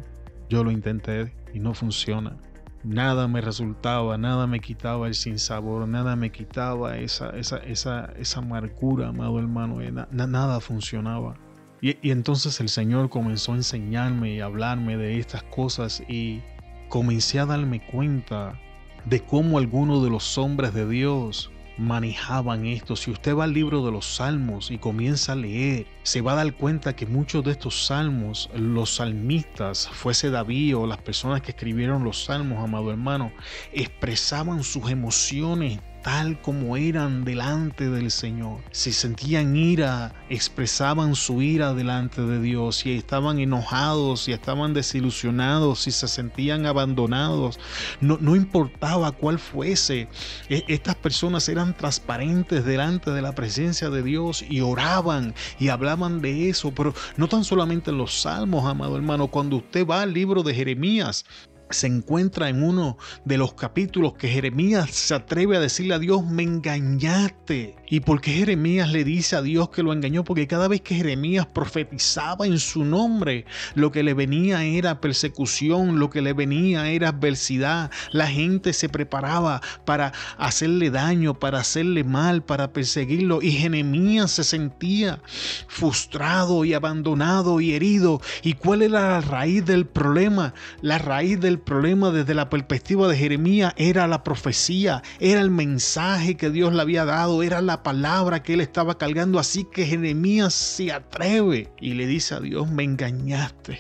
Yo 0.49 0.65
lo 0.65 0.71
intenté 0.71 1.35
y 1.53 1.61
no 1.61 1.75
funciona. 1.75 2.37
Nada 2.85 3.27
me 3.27 3.41
resultaba, 3.41 4.17
nada 4.17 4.47
me 4.47 4.61
quitaba 4.61 5.09
el 5.09 5.15
sinsabor, 5.15 5.89
nada 5.89 6.15
me 6.15 6.31
quitaba 6.31 6.99
esa, 6.99 7.31
esa, 7.31 7.59
esa, 7.59 8.13
esa 8.17 8.39
amargura, 8.39 9.09
amado 9.09 9.39
hermano. 9.39 9.81
Eh, 9.81 9.93
nada 9.93 10.61
funcionaba. 10.61 11.37
Y, 11.81 11.97
y 12.01 12.11
entonces 12.11 12.61
el 12.61 12.69
Señor 12.69 13.11
comenzó 13.11 13.53
a 13.53 13.57
enseñarme 13.57 14.35
y 14.35 14.41
hablarme 14.41 14.97
de 14.97 15.19
estas 15.19 15.43
cosas 15.45 16.03
y 16.09 16.43
comencé 16.89 17.39
a 17.39 17.47
darme 17.47 17.85
cuenta 17.87 18.59
de 19.05 19.21
cómo 19.21 19.59
algunos 19.59 20.03
de 20.03 20.11
los 20.11 20.39
hombres 20.39 20.75
de 20.75 20.89
Dios 20.89 21.51
manejaban 21.79 22.67
esto. 22.67 22.97
Si 22.97 23.11
usted 23.11 23.37
va 23.37 23.45
al 23.45 23.53
libro 23.53 23.85
de 23.85 23.93
los 23.93 24.07
salmos 24.17 24.71
y 24.71 24.79
comienza 24.79 25.33
a 25.33 25.37
leer, 25.37 25.87
se 26.03 26.21
va 26.21 26.33
a 26.33 26.37
dar 26.37 26.55
cuenta 26.55 26.97
que 26.97 27.07
muchos 27.07 27.45
de 27.45 27.53
estos 27.53 27.87
salmos, 27.87 28.51
los 28.55 28.97
salmistas, 28.97 29.89
fuese 29.89 30.31
David 30.31 30.77
o 30.77 30.87
las 30.87 30.99
personas 30.99 31.43
que 31.43 31.51
escribieron 31.51 32.05
los 32.05 32.25
salmos, 32.25 32.63
amado 32.63 32.91
hermano, 32.91 33.33
expresaban 33.73 34.63
sus 34.63 34.91
emociones 34.91 35.81
tal 36.07 36.41
como 36.41 36.77
eran 36.77 37.25
delante 37.25 37.91
del 37.91 38.13
Señor. 38.13 38.61
Si 38.71 38.93
sentían 38.93 39.57
ira, 39.57 40.15
expresaban 40.31 41.17
su 41.17 41.43
ira 41.43 41.75
delante 41.75 42.23
de 42.23 42.41
Dios. 42.41 42.77
Si 42.77 42.93
estaban 42.93 43.41
enojados, 43.41 44.21
si 44.23 44.33
estaban 44.33 44.73
desilusionados, 44.73 45.81
si 45.81 45.91
se 45.91 46.07
sentían 46.07 46.65
abandonados, 46.65 47.59
no, 48.01 48.19
no 48.21 48.37
importaba 48.37 49.11
cuál 49.11 49.41
fuese. 49.41 50.09
E, 50.49 50.63
estas 50.69 50.95
personas 50.95 51.49
eran 51.49 51.77
transparentes 51.77 52.65
delante 52.65 53.11
de 53.11 53.23
la 53.23 53.35
presencia 53.35 53.91
de 53.91 54.05
Dios 54.05 54.45
y 54.49 54.61
oraban 54.61 55.35
y 55.59 55.71
hablaban 55.71 56.21
de 56.21 56.49
eso. 56.49 56.71
Pero 56.71 56.95
no 57.17 57.27
tan 57.27 57.43
solamente 57.43 57.91
en 57.91 57.99
los 57.99 58.21
salmos, 58.21 58.65
amado 58.65 58.95
hermano. 58.95 59.27
Cuando 59.27 59.57
usted 59.57 59.85
va 59.85 60.03
al 60.03 60.15
libro 60.15 60.45
de 60.45 60.55
Jeremías, 60.55 61.25
se 61.71 61.87
encuentra 61.87 62.49
en 62.49 62.63
uno 62.63 62.97
de 63.25 63.39
los 63.39 63.55
capítulos 63.55 64.15
que 64.15 64.29
Jeremías 64.29 64.91
se 64.91 65.15
atreve 65.15 65.57
a 65.57 65.61
decirle 65.61 65.95
a 65.95 65.99
Dios, 65.99 66.25
me 66.25 66.43
engañaste. 66.43 67.77
¿Y 67.89 68.01
por 68.01 68.21
qué 68.21 68.33
Jeremías 68.33 68.91
le 68.91 69.05
dice 69.05 69.37
a 69.37 69.43
Dios 69.43 69.71
que 69.71 69.83
lo 69.83 69.93
engañó? 69.93 70.25
Porque 70.25 70.47
cada 70.47 70.67
vez 70.67 70.81
que 70.81 70.97
Jeremías 70.97 71.47
profetizaba 71.47 72.47
en 72.47 72.59
su 72.59 72.85
nombre, 72.85 73.45
lo 73.75 73.93
que 73.93 74.03
le 74.03 74.13
venía 74.13 74.65
era 74.65 75.01
persecución, 75.01 76.01
lo 76.01 76.11
que 76.11 76.21
le 76.21 76.33
venía 76.33 76.89
era 76.91 77.11
adversidad. 77.11 77.91
La 78.11 78.27
gente 78.27 78.73
se 78.73 78.89
preparaba 78.89 79.61
para 79.85 80.13
hacerle 80.37 80.91
daño, 80.91 81.39
para 81.39 81.61
hacerle 81.61 82.03
mal, 82.03 82.43
para 82.43 82.73
perseguirlo. 82.73 83.41
Y 83.41 83.53
Jeremías 83.53 84.33
se 84.33 84.45
sentía 84.45 85.21
frustrado 85.69 86.65
y 86.65 86.75
abandonado 86.75 87.61
y 87.61 87.73
herido. 87.73 88.21
¿Y 88.43 88.55
cuál 88.55 88.83
era 88.83 89.01
la 89.09 89.21
raíz 89.21 89.65
del 89.65 89.87
problema? 89.87 90.55
La 90.81 90.99
raíz 90.99 91.39
del 91.41 91.61
problema 91.61 92.11
desde 92.11 92.35
la 92.35 92.51
perspectiva 92.51 93.07
de 93.09 93.17
Jeremías 93.17 93.75
era 93.77 94.07
la 94.07 94.25
profecía, 94.25 95.03
era 95.21 95.41
el 95.41 95.51
mensaje 95.51 96.37
que 96.37 96.51
Dios 96.51 96.75
le 96.75 96.83
había 96.83 97.05
dado, 97.05 97.43
era 97.43 97.61
la 97.61 97.76
palabra 97.83 98.43
que 98.43 98.55
él 98.55 98.61
estaba 98.61 98.97
cargando. 98.99 99.39
Así 99.39 99.65
que 99.65 99.87
Jeremías 99.87 100.55
se 100.55 100.93
atreve 100.93 101.69
y 101.81 101.95
le 101.95 102.07
dice 102.07 102.35
a 102.35 102.41
Dios, 102.41 102.71
me 102.71 102.85
engañaste. 102.85 103.79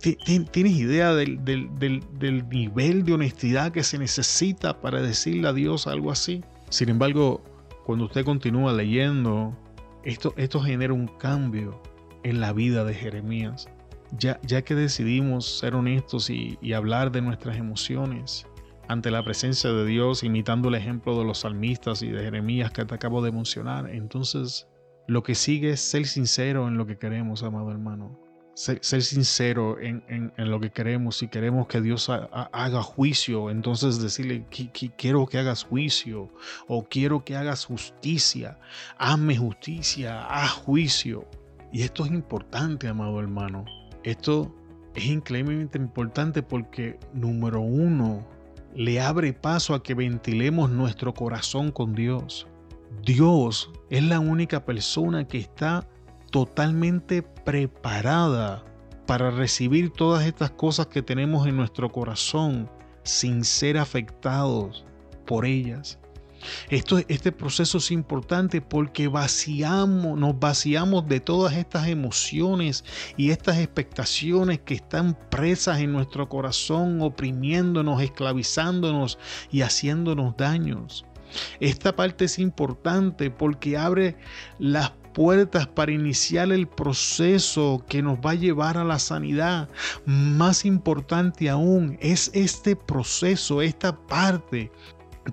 ¿Tienes 0.00 0.72
idea 0.72 1.12
del, 1.14 1.40
nivel 2.50 3.04
de 3.04 3.12
honestidad 3.12 3.72
que 3.72 3.82
se 3.82 3.98
necesita 3.98 4.80
para 4.80 5.02
decirle 5.02 5.48
a 5.48 5.52
Dios 5.52 5.86
algo 5.86 6.12
así? 6.12 6.44
Sin 6.70 6.88
embargo, 6.88 7.42
cuando 7.84 8.04
usted 8.04 8.24
continúa 8.24 8.72
leyendo, 8.72 9.56
esto, 10.04 10.34
esto 10.36 10.60
genera 10.60 10.92
un 10.92 11.08
cambio 11.08 11.82
en 12.22 12.40
la 12.40 12.52
vida 12.52 12.84
de 12.84 12.94
Jeremías 12.94 13.68
ya, 14.16 14.62
que 14.62 14.74
decidimos 14.74 15.58
ser 15.58 15.74
honestos 15.74 16.30
y, 16.30 16.58
hablar 16.72 17.12
de 17.12 17.20
nuestras 17.20 17.56
emociones 17.56 18.46
ante 18.88 19.10
la 19.10 19.22
presencia 19.22 19.70
de 19.70 19.84
Dios, 19.84 20.24
imitando 20.24 20.68
el 20.68 20.74
ejemplo 20.74 21.18
de 21.18 21.24
los 21.24 21.40
salmistas 21.40 22.02
y 22.02 22.08
de 22.08 22.24
Jeremías 22.24 22.72
que 22.72 22.84
te 22.84 22.94
acabo 22.94 23.22
de 23.22 23.30
mencionar, 23.30 23.90
entonces 23.90 24.66
lo 25.06 25.22
que 25.22 25.34
sigue 25.34 25.70
es 25.70 25.80
ser 25.80 26.06
sincero 26.06 26.68
en 26.68 26.76
lo 26.76 26.86
que 26.86 26.98
queremos, 26.98 27.42
amado 27.42 27.70
hermano. 27.70 28.18
Ser, 28.54 28.82
sincero 28.82 29.78
en, 29.80 30.32
lo 30.36 30.58
que 30.58 30.70
queremos. 30.70 31.18
Si 31.18 31.28
queremos 31.28 31.68
que 31.68 31.80
Dios 31.80 32.10
haga 32.10 32.82
juicio, 32.82 33.50
entonces 33.50 34.02
decirle, 34.02 34.46
quiero 34.96 35.26
que 35.26 35.38
hagas 35.38 35.62
juicio 35.62 36.28
o 36.66 36.82
quiero 36.82 37.24
que 37.24 37.36
hagas 37.36 37.66
justicia. 37.66 38.58
Hazme 38.98 39.36
justicia, 39.36 40.26
haz 40.26 40.50
juicio. 40.50 41.24
Y 41.72 41.82
esto 41.82 42.04
es 42.04 42.10
importante, 42.10 42.88
amado 42.88 43.20
hermano. 43.20 43.64
Esto 44.02 44.52
es 44.94 45.06
increíblemente 45.06 45.78
importante 45.78 46.42
porque, 46.42 46.98
número 47.14 47.60
uno, 47.60 48.26
le 48.78 49.00
abre 49.00 49.32
paso 49.32 49.74
a 49.74 49.82
que 49.82 49.92
ventilemos 49.92 50.70
nuestro 50.70 51.12
corazón 51.12 51.72
con 51.72 51.96
Dios. 51.96 52.46
Dios 53.02 53.72
es 53.90 54.04
la 54.04 54.20
única 54.20 54.64
persona 54.64 55.26
que 55.26 55.38
está 55.38 55.88
totalmente 56.30 57.22
preparada 57.22 58.64
para 59.04 59.32
recibir 59.32 59.90
todas 59.90 60.24
estas 60.26 60.52
cosas 60.52 60.86
que 60.86 61.02
tenemos 61.02 61.48
en 61.48 61.56
nuestro 61.56 61.90
corazón 61.90 62.70
sin 63.02 63.42
ser 63.42 63.78
afectados 63.78 64.84
por 65.26 65.44
ellas. 65.44 65.98
Esto, 66.70 66.98
este 67.08 67.32
proceso 67.32 67.78
es 67.78 67.90
importante 67.90 68.60
porque 68.60 69.08
vaciamos, 69.08 70.18
nos 70.18 70.38
vaciamos 70.38 71.08
de 71.08 71.20
todas 71.20 71.54
estas 71.54 71.88
emociones 71.88 72.84
y 73.16 73.30
estas 73.30 73.58
expectaciones 73.58 74.60
que 74.60 74.74
están 74.74 75.18
presas 75.30 75.80
en 75.80 75.92
nuestro 75.92 76.28
corazón, 76.28 77.00
oprimiéndonos, 77.02 78.02
esclavizándonos 78.02 79.18
y 79.50 79.62
haciéndonos 79.62 80.36
daños. 80.36 81.04
Esta 81.60 81.94
parte 81.94 82.24
es 82.24 82.38
importante 82.38 83.30
porque 83.30 83.76
abre 83.76 84.16
las 84.58 84.92
puertas 85.12 85.66
para 85.66 85.92
iniciar 85.92 86.52
el 86.52 86.68
proceso 86.68 87.84
que 87.88 88.02
nos 88.02 88.18
va 88.18 88.30
a 88.30 88.34
llevar 88.34 88.78
a 88.78 88.84
la 88.84 88.98
sanidad. 88.98 89.68
Más 90.06 90.64
importante 90.64 91.50
aún 91.50 91.98
es 92.00 92.30
este 92.34 92.76
proceso, 92.76 93.60
esta 93.60 93.96
parte 94.06 94.70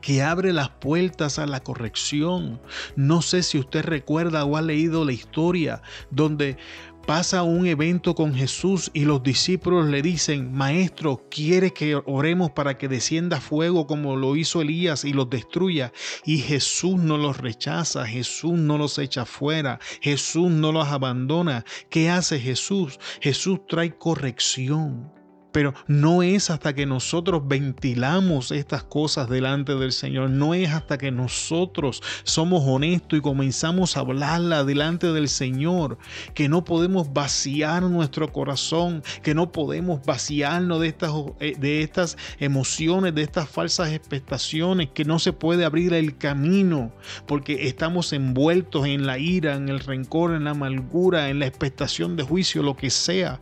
que 0.02 0.21
abre 0.21 0.54
las 0.54 0.69
puertas 0.69 1.39
a 1.39 1.45
la 1.45 1.62
corrección. 1.62 2.62
No 2.95 3.21
sé 3.21 3.43
si 3.43 3.58
usted 3.58 3.84
recuerda 3.84 4.45
o 4.45 4.58
ha 4.58 4.62
leído 4.62 5.06
la 5.06 5.13
historia 5.13 5.82
donde 6.12 6.58
pasa 7.06 7.43
un 7.43 7.67
evento 7.67 8.15
con 8.15 8.34
Jesús 8.34 8.89
y 8.93 9.06
los 9.06 9.21
discípulos 9.21 9.88
le 9.88 10.02
dicen, 10.02 10.52
Maestro, 10.52 11.28
¿quiere 11.30 11.71
que 11.71 11.95
oremos 11.95 12.52
para 12.52 12.78
que 12.78 12.88
descienda 12.88 13.39
fuego 13.39 13.86
como 13.86 14.15
lo 14.15 14.36
hizo 14.36 14.62
Elías 14.62 15.06
y 15.06 15.13
los 15.13 15.30
destruya? 15.30 15.93
Y 16.26 16.39
Jesús 16.39 16.98
no 16.98 17.17
los 17.17 17.38
rechaza, 17.38 18.06
Jesús 18.06 18.54
no 18.54 18.78
los 18.78 18.98
echa 18.98 19.26
fuera, 19.26 19.80
Jesús 20.02 20.50
no 20.50 20.71
los 20.71 20.88
abandona. 20.88 21.63
¿Qué 21.89 22.10
hace 22.10 22.39
Jesús? 22.39 23.00
Jesús 23.21 23.60
trae 23.67 23.95
corrección. 23.95 25.12
Pero 25.56 25.74
no 25.88 26.22
es 26.22 26.50
hasta 26.50 26.76
que 26.76 26.86
nosotros 26.86 27.44
ventilamos 27.48 28.52
estas 28.52 28.84
cosas 28.84 29.30
delante 29.30 29.74
del 29.76 29.94
Señor, 29.94 30.30
no 30.30 30.54
es 30.54 30.70
hasta 30.72 30.98
que 30.98 31.12
nosotros 31.12 32.04
somos 32.26 32.63
honestos 32.65 33.20
y 33.20 33.22
comenzamos 33.22 33.96
a 33.96 34.02
hablarla 34.02 34.65
delante 34.65 35.13
del 35.13 35.30
Señor, 35.30 35.98
que 36.34 36.50
no 36.50 36.65
podemos 36.65 37.13
vaciar 37.13 37.84
nuestro 37.84 38.34
corazón, 38.34 39.02
que 39.24 39.34
no 39.34 39.54
podemos 39.54 40.06
vaciarnos 40.06 40.82
de 40.82 40.88
estas, 40.89 41.13
eh, 41.39 41.56
de 41.58 41.84
estas 41.84 42.18
emociones, 42.39 43.15
de 43.15 43.22
estas 43.22 43.48
falsas 43.48 43.94
expectaciones, 43.94 44.89
que 44.94 45.06
no 45.06 45.20
se 45.20 45.32
puede 45.32 45.63
abrir 45.63 45.94
el 45.94 46.18
camino, 46.18 46.91
porque 47.28 47.70
estamos 47.70 48.12
envueltos 48.12 48.88
en 48.88 49.06
la 49.06 49.20
ira, 49.20 49.56
en 49.56 49.70
el 49.70 49.80
rencor, 49.80 50.34
en 50.34 50.44
la 50.44 50.52
amargura, 50.52 51.30
en 51.30 51.39
la 51.39 51.48
expectación 51.48 52.18
de 52.18 52.24
juicio, 52.24 52.62
lo 52.62 52.76
que 52.76 52.89
sea. 52.89 53.39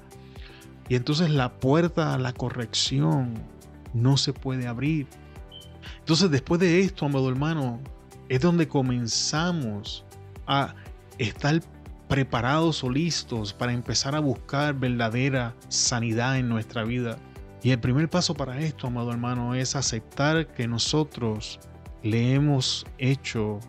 Y 0.93 0.95
entonces 0.95 1.31
la 1.31 1.51
puerta 1.51 2.13
a 2.13 2.19
la 2.19 2.33
corrección 2.33 3.33
no 3.95 4.15
se 4.15 4.31
puede 4.31 4.67
abrir. 4.67 5.07
Entonces 5.97 6.29
después 6.29 6.61
de 6.61 6.81
esto, 6.81 7.07
amado 7.07 7.29
hermano, 7.29 7.79
es 8.29 8.41
donde 8.41 8.67
comenzamos 8.67 10.05
a 10.45 10.75
estar 11.17 11.63
preparados 12.07 12.83
o 12.83 12.91
listos 12.91 13.53
para 13.53 13.73
empezar 13.73 14.13
a 14.13 14.19
buscar 14.19 14.75
verdadera 14.75 15.55
sanidad 15.67 16.37
en 16.37 16.47
nuestra 16.47 16.83
vida. 16.83 17.17
Y 17.63 17.71
el 17.71 17.79
primer 17.79 18.07
paso 18.07 18.35
para 18.35 18.59
esto, 18.59 18.85
amado 18.85 19.09
hermano, 19.09 19.55
es 19.55 19.75
aceptar 19.75 20.45
que 20.53 20.67
nosotros 20.67 21.59
le 22.03 22.35
hemos 22.35 22.85
hecho 22.99 23.59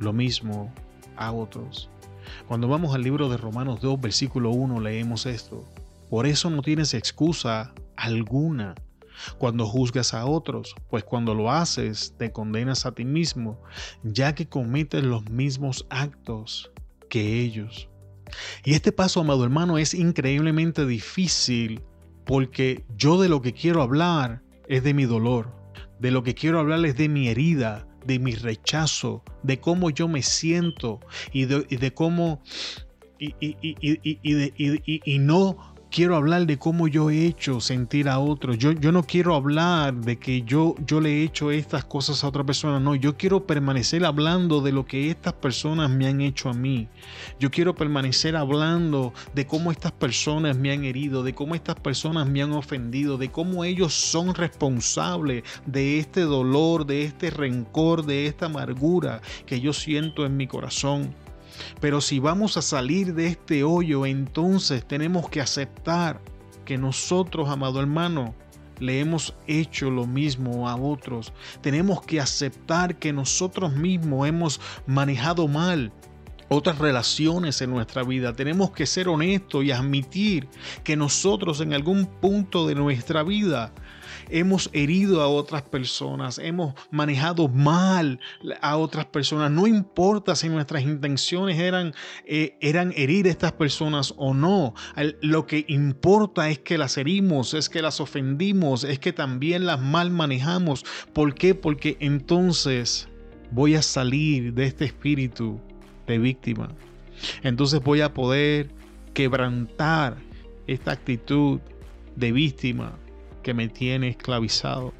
lo 0.00 0.12
mismo 0.12 0.70
a 1.16 1.32
otros. 1.32 1.88
Cuando 2.46 2.68
vamos 2.68 2.94
al 2.94 3.02
libro 3.02 3.30
de 3.30 3.38
Romanos 3.38 3.80
2, 3.80 3.98
versículo 4.02 4.50
1, 4.50 4.80
leemos 4.80 5.24
esto. 5.24 5.64
Por 6.14 6.28
eso 6.28 6.48
no 6.48 6.62
tienes 6.62 6.94
excusa 6.94 7.74
alguna 7.96 8.76
cuando 9.38 9.66
juzgas 9.66 10.14
a 10.14 10.26
otros, 10.26 10.76
pues 10.88 11.02
cuando 11.02 11.34
lo 11.34 11.50
haces 11.50 12.14
te 12.16 12.30
condenas 12.30 12.86
a 12.86 12.94
ti 12.94 13.04
mismo, 13.04 13.60
ya 14.04 14.32
que 14.32 14.48
cometes 14.48 15.02
los 15.02 15.28
mismos 15.28 15.88
actos 15.90 16.70
que 17.10 17.40
ellos. 17.40 17.88
Y 18.64 18.74
este 18.74 18.92
paso, 18.92 19.18
amado 19.18 19.42
hermano, 19.42 19.76
es 19.76 19.92
increíblemente 19.92 20.86
difícil 20.86 21.82
porque 22.24 22.84
yo 22.96 23.20
de 23.20 23.28
lo 23.28 23.42
que 23.42 23.52
quiero 23.52 23.82
hablar 23.82 24.40
es 24.68 24.84
de 24.84 24.94
mi 24.94 25.06
dolor, 25.06 25.52
de 25.98 26.12
lo 26.12 26.22
que 26.22 26.36
quiero 26.36 26.60
hablar 26.60 26.86
es 26.86 26.96
de 26.96 27.08
mi 27.08 27.26
herida, 27.26 27.88
de 28.06 28.20
mi 28.20 28.36
rechazo, 28.36 29.24
de 29.42 29.58
cómo 29.58 29.90
yo 29.90 30.06
me 30.06 30.22
siento 30.22 31.00
y 31.32 31.46
de, 31.46 31.92
cómo... 31.92 32.40
Y, 33.18 35.18
no 35.18 35.73
quiero 35.94 36.16
hablar 36.16 36.44
de 36.44 36.58
cómo 36.58 36.88
yo 36.88 37.08
he 37.08 37.24
hecho 37.24 37.60
sentir 37.60 38.08
a 38.08 38.18
otros. 38.18 38.58
Yo, 38.58 38.72
yo 38.72 38.90
no 38.90 39.04
quiero 39.04 39.36
hablar 39.36 39.94
de 39.94 40.18
que 40.18 40.42
yo, 40.42 40.74
yo 40.84 41.00
le 41.00 41.10
he 41.10 41.22
hecho 41.22 41.52
estas 41.52 41.84
cosas 41.84 42.24
a 42.24 42.28
otra 42.28 42.42
persona. 42.42 42.80
No, 42.80 42.96
yo 42.96 43.16
quiero 43.16 43.46
permanecer 43.46 44.04
hablando 44.04 44.60
de 44.60 44.72
lo 44.72 44.86
que 44.86 45.08
estas 45.08 45.34
personas 45.34 45.90
me 45.90 46.08
han 46.08 46.20
hecho 46.20 46.48
a 46.48 46.52
mí. 46.52 46.88
Yo 47.38 47.52
quiero 47.52 47.76
permanecer 47.76 48.34
hablando 48.34 49.12
de 49.36 49.46
cómo 49.46 49.70
estas 49.70 49.92
personas 49.92 50.58
me 50.58 50.72
han 50.72 50.84
herido, 50.84 51.22
de 51.22 51.32
cómo 51.32 51.54
estas 51.54 51.76
personas 51.76 52.28
me 52.28 52.42
han 52.42 52.50
ofendido, 52.50 53.16
de 53.16 53.30
cómo 53.30 53.62
ellos 53.62 53.94
son 53.94 54.34
responsables 54.34 55.44
de 55.64 56.00
este 56.00 56.22
dolor, 56.22 56.86
de 56.86 57.04
este 57.04 57.30
rencor, 57.30 58.04
de 58.04 58.26
esta 58.26 58.46
amargura 58.46 59.20
que 59.46 59.60
yo 59.60 59.72
siento 59.72 60.26
en 60.26 60.36
mi 60.36 60.48
corazón. 60.48 61.14
Pero 61.80 62.00
si 62.00 62.18
vamos 62.18 62.56
a 62.56 62.62
salir 62.62 63.14
de 63.14 63.26
este 63.26 63.64
hoyo, 63.64 64.06
entonces 64.06 64.86
tenemos 64.86 65.28
que 65.28 65.40
aceptar 65.40 66.20
que 66.64 66.78
nosotros, 66.78 67.48
amado 67.48 67.80
hermano, 67.80 68.34
le 68.80 69.00
hemos 69.00 69.34
hecho 69.46 69.90
lo 69.90 70.06
mismo 70.06 70.68
a 70.68 70.76
otros. 70.76 71.32
Tenemos 71.60 72.02
que 72.02 72.20
aceptar 72.20 72.96
que 72.96 73.12
nosotros 73.12 73.72
mismos 73.74 74.28
hemos 74.28 74.60
manejado 74.86 75.48
mal 75.48 75.92
otras 76.48 76.78
relaciones 76.78 77.60
en 77.62 77.70
nuestra 77.70 78.02
vida. 78.02 78.34
Tenemos 78.34 78.70
que 78.70 78.86
ser 78.86 79.08
honestos 79.08 79.64
y 79.64 79.70
admitir 79.70 80.48
que 80.82 80.96
nosotros 80.96 81.60
en 81.60 81.72
algún 81.72 82.06
punto 82.06 82.66
de 82.66 82.74
nuestra 82.74 83.22
vida 83.22 83.72
hemos 84.28 84.70
herido 84.72 85.22
a 85.22 85.28
otras 85.28 85.62
personas, 85.62 86.38
hemos 86.38 86.74
manejado 86.90 87.48
mal 87.48 88.20
a 88.60 88.76
otras 88.76 89.06
personas. 89.06 89.50
No 89.50 89.66
importa 89.66 90.36
si 90.36 90.48
nuestras 90.48 90.82
intenciones 90.82 91.58
eran, 91.58 91.94
eh, 92.24 92.56
eran 92.60 92.92
herir 92.96 93.26
a 93.26 93.30
estas 93.30 93.52
personas 93.52 94.14
o 94.16 94.34
no. 94.34 94.74
Lo 95.20 95.46
que 95.46 95.64
importa 95.68 96.48
es 96.50 96.58
que 96.58 96.78
las 96.78 96.96
herimos, 96.96 97.54
es 97.54 97.68
que 97.68 97.82
las 97.82 98.00
ofendimos, 98.00 98.84
es 98.84 98.98
que 98.98 99.12
también 99.12 99.66
las 99.66 99.80
mal 99.80 100.10
manejamos. 100.10 100.84
¿Por 101.12 101.34
qué? 101.34 101.54
Porque 101.54 101.96
entonces 102.00 103.08
voy 103.50 103.74
a 103.74 103.82
salir 103.82 104.54
de 104.54 104.66
este 104.66 104.84
espíritu 104.84 105.60
de 106.06 106.18
víctima. 106.18 106.68
Entonces 107.42 107.82
voy 107.82 108.00
a 108.00 108.12
poder 108.12 108.70
quebrantar 109.12 110.16
esta 110.66 110.92
actitud 110.92 111.60
de 112.16 112.32
víctima 112.32 112.98
que 113.42 113.54
me 113.54 113.68
tiene 113.68 114.08
esclavizado. 114.08 114.92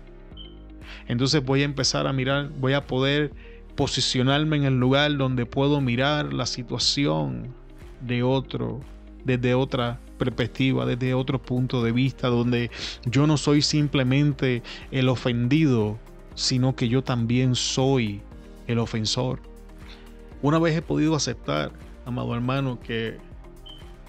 Entonces 1.09 1.45
voy 1.45 1.62
a 1.62 1.64
empezar 1.64 2.07
a 2.07 2.12
mirar, 2.12 2.51
voy 2.59 2.75
a 2.75 2.87
poder 2.87 3.33
posicionarme 3.75 4.57
en 4.57 4.64
el 4.64 4.79
lugar 4.79 5.17
donde 5.17 5.47
puedo 5.47 5.81
mirar 5.81 6.33
la 6.33 6.47
situación 6.47 7.55
de 8.01 8.23
otro, 8.23 8.81
desde 9.25 9.55
otra 9.55 10.01
perspectiva, 10.19 10.87
desde 10.87 11.14
otro 11.14 11.43
punto 11.43 11.83
de 11.83 11.93
vista, 11.93 12.29
donde 12.29 12.71
yo 13.05 13.27
no 13.27 13.37
soy 13.37 13.62
simplemente 13.62 14.62
el 14.90 15.09
ofendido, 15.09 15.99
sino 16.35 16.77
que 16.77 16.88
yo 16.88 17.03
también 17.03 17.55
soy 17.55 18.21
el 18.67 18.79
ofensor. 18.79 19.40
Una 20.44 20.59
vez 20.59 20.76
he 20.76 20.83
podido 20.83 21.14
aceptar, 21.14 21.72
amado 22.04 22.35
hermano, 22.35 22.78
que 22.78 23.16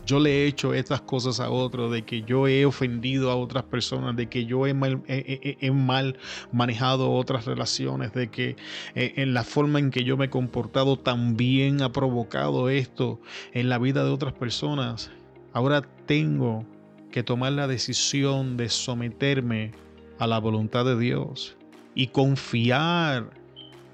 yo 0.05 0.19
le 0.19 0.31
he 0.31 0.47
hecho 0.47 0.73
estas 0.73 0.99
cosas 0.99 1.39
a 1.39 1.49
otros, 1.49 1.93
de 1.93 2.01
que 2.01 2.23
yo 2.23 2.49
he 2.49 2.65
ofendido 2.65 3.31
a 3.31 3.37
otras 3.37 3.63
personas, 3.63 4.17
de 4.17 4.27
que 4.27 4.43
yo 4.43 4.67
he 4.67 4.73
mal, 4.73 6.19
manejado 6.51 7.13
otras 7.13 7.45
relaciones, 7.45 8.11
de 8.11 8.27
que 8.27 8.57
eh, 8.95 9.13
en 9.15 9.33
la 9.33 9.45
forma 9.45 9.79
en 9.79 9.91
que 9.91 10.03
yo 10.03 10.17
me 10.17 10.25
he 10.25 10.29
comportado 10.29 10.97
también 10.99 11.81
ha 11.81 11.93
provocado 11.93 12.67
esto 12.67 13.21
en 13.53 13.69
la 13.69 13.77
vida 13.77 14.03
de 14.03 14.09
otras 14.09 14.33
personas. 14.33 15.11
Ahora 15.53 15.83
tengo 16.05 16.65
que 17.11 17.23
tomar 17.23 17.53
la 17.53 17.69
decisión 17.69 18.57
de 18.57 18.67
someterme 18.67 19.71
a 20.19 20.27
la 20.27 20.39
voluntad 20.39 20.83
de 20.83 20.99
Dios 20.99 21.55
y 21.95 22.07
confiar 22.07 23.29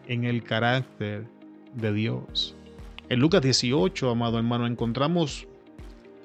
en 0.08 0.24
el 0.24 0.42
carácter 0.42 1.28
de 1.74 1.94
Dios. 1.94 2.56
En 3.10 3.20
Lucas 3.20 3.42
18, 3.42 4.10
amado 4.10 4.38
hermano, 4.38 4.68
encontramos 4.68 5.48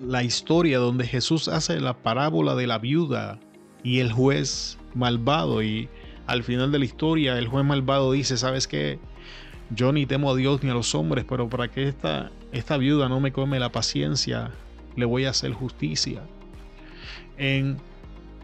la 0.01 0.23
historia 0.23 0.79
donde 0.79 1.07
Jesús 1.07 1.49
hace 1.49 1.81
la 1.81 1.95
parábola 1.95 2.55
de 2.55 2.67
la 2.67 2.79
viuda 2.79 3.41
y 3.83 4.01
el 4.01 4.13
juez 4.13 4.79
malvado 4.95 5.63
y 5.63 5.89
al 6.27 6.43
final 6.43 6.73
de 6.73 6.79
la 6.79 6.85
historia 6.85 7.39
el 7.39 7.49
juez 7.49 7.65
malvado 7.65 8.13
dice, 8.13 8.37
¿sabes 8.37 8.67
qué? 8.67 8.99
Yo 9.71 9.93
ni 9.93 10.07
temo 10.07 10.31
a 10.31 10.37
Dios 10.37 10.63
ni 10.63 10.71
a 10.71 10.75
los 10.75 10.95
hombres, 10.95 11.25
pero 11.29 11.49
para 11.49 11.69
que 11.69 11.89
esta, 11.89 12.31
esta 12.53 12.77
viuda 12.77 13.09
no 13.09 13.21
me 13.21 13.33
come 13.33 13.59
la 13.59 13.73
paciencia, 13.73 14.53
le 14.95 15.05
voy 15.05 15.25
a 15.25 15.31
hacer 15.31 15.53
justicia. 15.53 16.23
En 17.37 17.79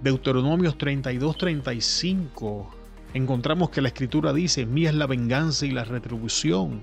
Deuteronomios 0.03 0.77
32, 0.79 1.37
35 1.37 2.71
encontramos 3.15 3.71
que 3.71 3.81
la 3.81 3.89
escritura 3.89 4.33
dice, 4.33 4.67
mía 4.67 4.91
es 4.91 4.97
la 4.97 5.07
venganza 5.07 5.65
y 5.67 5.71
la 5.71 5.85
retribución 5.85 6.83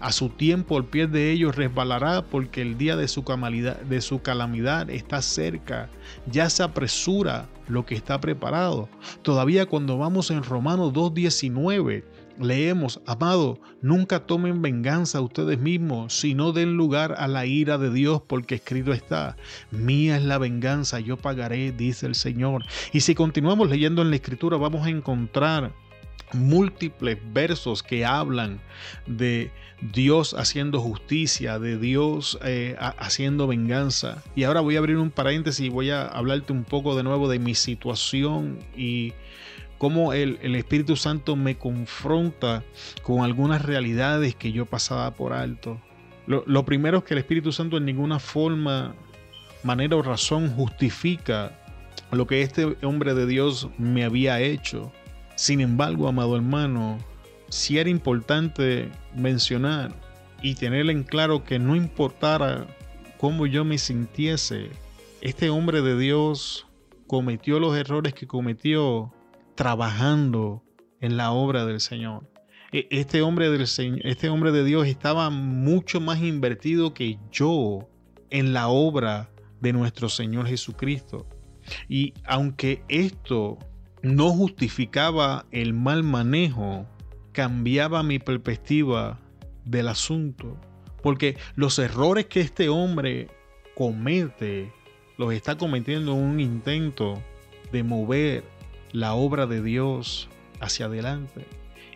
a 0.00 0.12
su 0.12 0.28
tiempo 0.28 0.78
el 0.78 0.84
pie 0.84 1.06
de 1.06 1.30
ellos 1.30 1.56
resbalará 1.56 2.22
porque 2.22 2.62
el 2.62 2.78
día 2.78 2.96
de 2.96 3.08
su, 3.08 3.24
calamidad, 3.24 3.80
de 3.80 4.00
su 4.00 4.22
calamidad 4.22 4.90
está 4.90 5.22
cerca. 5.22 5.88
Ya 6.30 6.50
se 6.50 6.62
apresura 6.62 7.48
lo 7.68 7.86
que 7.86 7.94
está 7.94 8.20
preparado. 8.20 8.88
Todavía 9.22 9.66
cuando 9.66 9.98
vamos 9.98 10.30
en 10.30 10.42
Romanos 10.42 10.92
2.19 10.92 12.04
leemos, 12.40 13.00
amado, 13.06 13.60
nunca 13.82 14.20
tomen 14.20 14.62
venganza 14.62 15.20
ustedes 15.20 15.58
mismos, 15.58 16.14
sino 16.14 16.52
den 16.52 16.76
lugar 16.76 17.14
a 17.18 17.28
la 17.28 17.46
ira 17.46 17.76
de 17.76 17.92
Dios, 17.92 18.22
porque 18.26 18.56
escrito 18.56 18.92
está, 18.92 19.36
mía 19.70 20.16
es 20.16 20.24
la 20.24 20.38
venganza, 20.38 21.00
yo 21.00 21.16
pagaré, 21.16 21.72
dice 21.72 22.06
el 22.06 22.14
Señor. 22.14 22.64
Y 22.92 23.00
si 23.00 23.14
continuamos 23.14 23.68
leyendo 23.68 24.02
en 24.02 24.10
la 24.10 24.16
escritura, 24.16 24.56
vamos 24.56 24.86
a 24.86 24.90
encontrar 24.90 25.72
múltiples 26.32 27.18
versos 27.32 27.82
que 27.82 28.04
hablan 28.04 28.60
de 29.06 29.50
Dios 29.80 30.34
haciendo 30.34 30.80
justicia, 30.80 31.58
de 31.58 31.78
Dios 31.78 32.38
eh, 32.44 32.76
haciendo 32.78 33.46
venganza. 33.46 34.22
Y 34.34 34.44
ahora 34.44 34.60
voy 34.60 34.76
a 34.76 34.78
abrir 34.78 34.96
un 34.96 35.10
paréntesis 35.10 35.66
y 35.66 35.68
voy 35.68 35.90
a 35.90 36.06
hablarte 36.06 36.52
un 36.52 36.64
poco 36.64 36.96
de 36.96 37.02
nuevo 37.02 37.28
de 37.28 37.38
mi 37.38 37.54
situación 37.54 38.58
y 38.76 39.12
cómo 39.78 40.12
el, 40.12 40.54
Espíritu 40.54 40.96
Santo 40.96 41.36
me 41.36 41.56
confronta 41.56 42.62
con 43.02 43.24
algunas 43.24 43.62
realidades 43.62 44.34
que 44.34 44.52
yo 44.52 44.66
pasaba 44.66 45.14
por 45.14 45.32
alto. 45.32 45.80
Lo, 46.26 46.44
lo 46.46 46.64
primero 46.64 46.98
es 46.98 47.04
que 47.04 47.14
el 47.14 47.18
Espíritu 47.18 47.50
Santo 47.50 47.78
en 47.78 47.86
ninguna 47.86 48.18
forma, 48.18 48.94
manera 49.62 49.96
o 49.96 50.02
razón 50.02 50.50
justifica 50.54 51.56
lo 52.12 52.26
que 52.26 52.42
este 52.42 52.76
hombre 52.82 53.14
de 53.14 53.26
Dios 53.26 53.68
me 53.78 54.04
había 54.04 54.40
hecho 54.40 54.92
sin 55.40 55.62
embargo, 55.62 56.06
amado 56.06 56.36
hermano, 56.36 56.98
si 57.48 57.78
era 57.78 57.88
importante 57.88 58.90
mencionar 59.16 59.90
y 60.42 60.54
tener 60.54 60.90
en 60.90 61.02
claro 61.02 61.44
que 61.44 61.58
no 61.58 61.76
importara 61.76 62.66
cómo 63.16 63.46
yo 63.46 63.64
me 63.64 63.78
sintiese, 63.78 64.68
este 65.22 65.48
hombre 65.48 65.80
de 65.80 65.98
Dios 65.98 66.66
cometió 67.06 67.58
los 67.58 67.74
errores 67.74 68.12
que 68.12 68.26
cometió 68.26 69.14
trabajando 69.54 70.62
en 71.00 71.16
la 71.16 71.32
obra 71.32 71.64
del 71.64 71.80
Señor. 71.80 72.30
E, 72.70 72.86
este 72.90 73.22
hombre, 73.22 73.48
del, 73.48 73.66
este 74.04 74.28
hombre 74.28 74.52
de 74.52 74.62
Dios 74.62 74.86
estaba 74.88 75.30
mucho 75.30 76.02
más 76.02 76.20
invertido 76.20 76.92
que 76.92 77.18
yo 77.32 77.88
en 78.28 78.52
la 78.52 78.68
obra 78.68 79.30
de 79.62 79.72
nuestro 79.72 80.10
Señor 80.10 80.48
Jesucristo. 80.48 81.26
Y 81.88 82.12
aunque 82.26 82.84
esto 82.88 83.56
no 84.02 84.30
justificaba 84.30 85.46
el 85.50 85.74
mal 85.74 86.02
manejo, 86.02 86.86
cambiaba 87.32 88.02
mi 88.02 88.18
perspectiva 88.18 89.18
del 89.64 89.88
asunto. 89.88 90.56
Porque 91.02 91.36
los 91.54 91.78
errores 91.78 92.26
que 92.26 92.40
este 92.40 92.68
hombre 92.68 93.28
comete, 93.74 94.72
los 95.16 95.32
está 95.32 95.56
cometiendo 95.56 96.12
en 96.12 96.22
un 96.22 96.40
intento 96.40 97.22
de 97.72 97.82
mover 97.82 98.44
la 98.92 99.14
obra 99.14 99.46
de 99.46 99.62
Dios 99.62 100.28
hacia 100.60 100.86
adelante. 100.86 101.46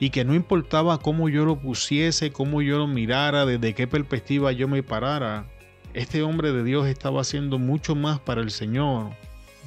Y 0.01 0.11
que 0.11 0.25
no 0.25 0.35
importaba 0.35 0.99
cómo 0.99 1.29
yo 1.29 1.45
lo 1.45 1.59
pusiese, 1.61 2.33
cómo 2.33 2.63
yo 2.63 2.79
lo 2.79 2.87
mirara, 2.87 3.47
desde 3.47 3.75
qué 3.75 3.87
perspectiva 3.87 4.53
yo 4.53 4.69
me 4.69 4.83
parara, 4.83 5.47
este 5.95 6.23
hombre 6.23 6.53
de 6.53 6.65
Dios 6.65 6.87
estaba 6.87 7.21
haciendo 7.21 7.59
mucho 7.59 7.95
más 7.95 8.19
para 8.19 8.41
el 8.41 8.51
Señor 8.51 9.11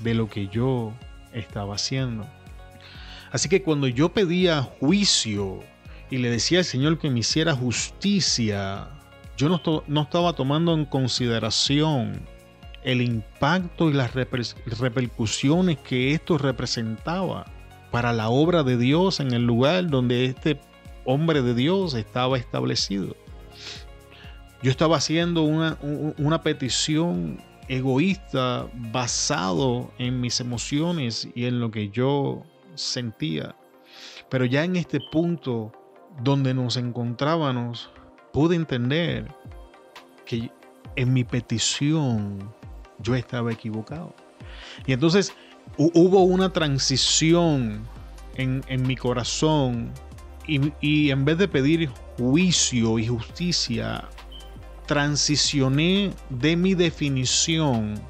de 0.04 0.14
lo 0.14 0.30
que 0.30 0.48
yo 0.48 0.94
estaba 1.34 1.76
haciendo. 1.76 2.28
Así 3.32 3.50
que 3.50 3.62
cuando 3.62 3.88
yo 3.88 4.10
pedía 4.10 4.62
juicio 4.62 5.60
y 6.10 6.18
le 6.18 6.30
decía 6.30 6.60
al 6.60 6.66
Señor 6.66 6.98
que 6.98 7.10
me 7.10 7.20
hiciera 7.20 7.54
justicia, 7.54 8.88
yo 9.38 9.50
no, 9.50 10.02
estaba 10.02 10.34
tomando 10.34 10.74
en 10.74 10.86
consideración 10.86 12.22
el 12.84 13.02
impacto 13.02 13.90
y 13.90 13.94
las 13.94 14.14
repercusiones 14.14 15.78
que 15.80 16.14
esto 16.14 16.38
representaba 16.38 17.46
para 17.92 18.14
la 18.14 18.30
obra 18.30 18.64
de 18.64 18.78
Dios 18.78 19.20
en 19.20 19.34
el 19.34 19.46
lugar 19.46 19.88
donde 19.88 20.26
este 20.26 20.60
hombre 21.06 21.42
de 21.42 21.54
Dios 21.54 21.94
estaba 21.94 22.38
establecido. 22.38 23.16
Yo 24.64 24.72
estaba 24.72 24.98
haciendo 24.98 25.44
una 25.44 26.42
petición 26.42 27.40
egoísta 27.68 28.68
basado 28.92 29.92
en 29.98 30.22
mis 30.22 30.40
emociones 30.40 31.28
y 31.36 31.46
en 31.46 31.60
lo 31.60 31.72
que 31.72 31.90
yo 31.90 32.44
sentía. 32.76 33.56
Pero 34.30 34.46
ya 34.46 34.64
en 34.64 34.76
este 34.76 35.00
punto 35.12 35.72
donde 36.24 36.54
nos 36.54 36.78
encontrábamos, 36.78 37.90
pude 38.34 38.56
entender 38.56 39.34
que 40.26 40.52
en 40.96 41.14
mi 41.14 41.24
petición 41.24 42.54
yo 43.00 43.16
estaba 43.16 43.52
equivocado. 43.52 44.14
Y 44.86 44.94
entonces 44.94 45.34
hubo 45.78 46.24
una 46.24 46.52
transición 46.52 47.88
en, 48.36 48.64
mi 48.86 48.96
corazón 48.96 49.92
y, 50.48 50.72
y 50.82 51.12
en 51.12 51.26
vez 51.26 51.38
de 51.38 51.48
pedir 51.48 51.90
juicio 52.18 53.00
y 53.00 53.08
justicia, 53.08 54.08
transicioné 54.88 56.14
de 56.30 56.56
mi 56.56 56.74
definición 56.74 58.02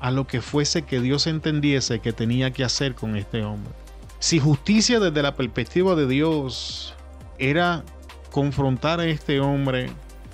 a 0.00 0.10
lo 0.10 0.26
que 0.26 0.42
fuese 0.42 0.82
que 0.82 1.00
Dios 1.00 1.26
entendiese 1.26 2.00
que 2.00 2.12
tenía 2.12 2.50
que 2.50 2.64
hacer 2.64 2.94
con 2.94 3.16
este 3.16 3.42
hombre. 3.44 3.72
Si 4.18 4.38
justicia 4.38 5.00
desde 5.00 5.22
la 5.22 5.36
perspectiva 5.36 5.94
de 5.94 6.06
Dios 6.06 6.94
era 7.38 7.84
confrontar 8.30 9.00
a 9.00 9.06
este 9.06 9.40
hombre, 9.40 9.90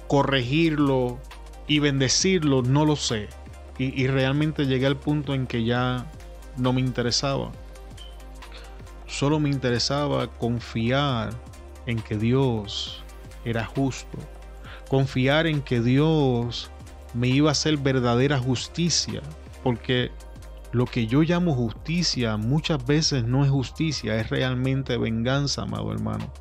corregirlo 0.09 1.21
y 1.69 1.79
bendecirlo, 1.79 2.63
no 2.63 2.85
lo 2.85 2.97
sé. 2.97 3.29
Y, 3.79 4.03
y 4.03 4.09
realmente 4.09 4.67
llegué 4.67 4.87
al 4.87 4.97
punto 4.97 5.35
en 5.35 5.47
que 5.47 5.65
ya 5.65 6.11
no 6.57 6.73
me 6.73 6.81
interesaba. 6.81 7.53
Solo 9.07 9.39
me 9.39 9.51
interesaba 9.51 10.29
confiar 10.39 11.31
en 11.87 12.01
que 12.01 12.17
Dios 12.17 13.05
era 13.45 13.65
justo 13.65 14.19
confiar 14.91 15.47
en 15.47 15.63
que 15.63 15.81
Dios 15.81 16.69
me 17.15 17.29
iba 17.29 17.49
a 17.49 17.53
hacer 17.53 17.77
verdadera 17.77 18.41
justicia, 18.41 19.23
porque 19.63 20.11
lo 20.73 20.85
que 20.85 21.07
yo 21.07 21.23
llamo 21.23 21.55
justicia 21.55 22.37
muchas 22.37 22.85
veces 22.85 23.25
no 23.25 23.45
es 23.45 23.51
justicia, 23.51 24.17
es 24.17 24.31
realmente 24.31 24.99
venganza, 24.99 25.63
amado 25.63 25.93
hermano. 25.93 26.33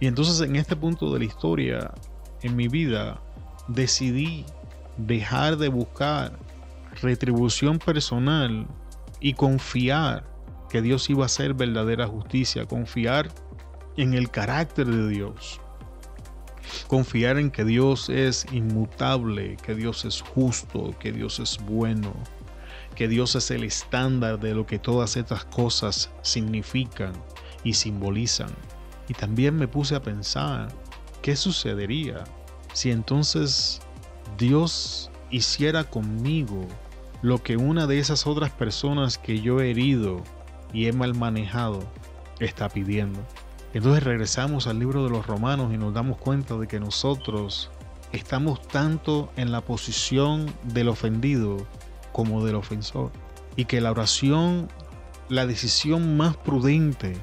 Y 0.00 0.08
entonces 0.08 0.40
en 0.40 0.56
este 0.56 0.74
punto 0.74 1.12
de 1.12 1.20
la 1.20 1.24
historia, 1.24 1.92
en 2.42 2.56
mi 2.56 2.66
vida, 2.66 3.22
decidí 3.68 4.44
dejar 4.96 5.56
de 5.56 5.68
buscar 5.68 6.36
retribución 7.00 7.78
personal 7.78 8.66
y 9.20 9.34
confiar 9.34 10.24
que 10.68 10.82
Dios 10.82 11.08
iba 11.10 11.22
a 11.22 11.26
hacer 11.26 11.54
verdadera 11.54 12.08
justicia, 12.08 12.66
confiar 12.66 13.28
en 13.96 14.14
el 14.14 14.30
carácter 14.30 14.86
de 14.86 15.08
Dios, 15.08 15.60
Confiar 16.86 17.38
en 17.38 17.50
que 17.50 17.64
Dios 17.64 18.08
es 18.08 18.46
inmutable, 18.52 19.56
que 19.56 19.74
Dios 19.74 20.04
es 20.04 20.20
justo, 20.20 20.94
que 20.98 21.12
Dios 21.12 21.38
es 21.40 21.58
bueno, 21.64 22.12
que 22.94 23.08
Dios 23.08 23.34
es 23.34 23.50
el 23.50 23.64
estándar 23.64 24.38
de 24.38 24.54
lo 24.54 24.66
que 24.66 24.78
todas 24.78 25.16
estas 25.16 25.44
cosas 25.44 26.10
significan 26.22 27.12
y 27.64 27.74
simbolizan. 27.74 28.50
Y 29.08 29.14
también 29.14 29.56
me 29.56 29.68
puse 29.68 29.94
a 29.94 30.02
pensar, 30.02 30.68
¿qué 31.22 31.36
sucedería 31.36 32.24
si 32.72 32.90
entonces 32.90 33.80
Dios 34.38 35.10
hiciera 35.30 35.84
conmigo 35.84 36.66
lo 37.22 37.42
que 37.42 37.56
una 37.56 37.86
de 37.86 37.98
esas 37.98 38.26
otras 38.26 38.50
personas 38.50 39.18
que 39.18 39.40
yo 39.40 39.60
he 39.60 39.70
herido 39.70 40.22
y 40.72 40.86
he 40.86 40.92
mal 40.92 41.14
manejado 41.14 41.80
está 42.40 42.68
pidiendo? 42.68 43.20
Entonces 43.74 44.02
regresamos 44.02 44.66
al 44.66 44.78
libro 44.78 45.04
de 45.04 45.10
los 45.10 45.26
romanos 45.26 45.72
y 45.72 45.78
nos 45.78 45.94
damos 45.94 46.18
cuenta 46.18 46.56
de 46.58 46.68
que 46.68 46.78
nosotros 46.78 47.70
estamos 48.12 48.60
tanto 48.68 49.30
en 49.36 49.50
la 49.50 49.62
posición 49.62 50.52
del 50.64 50.88
ofendido 50.88 51.66
como 52.12 52.44
del 52.44 52.56
ofensor. 52.56 53.10
Y 53.56 53.64
que 53.64 53.80
la 53.80 53.90
oración, 53.90 54.68
la 55.28 55.46
decisión 55.46 56.16
más 56.16 56.36
prudente 56.36 57.16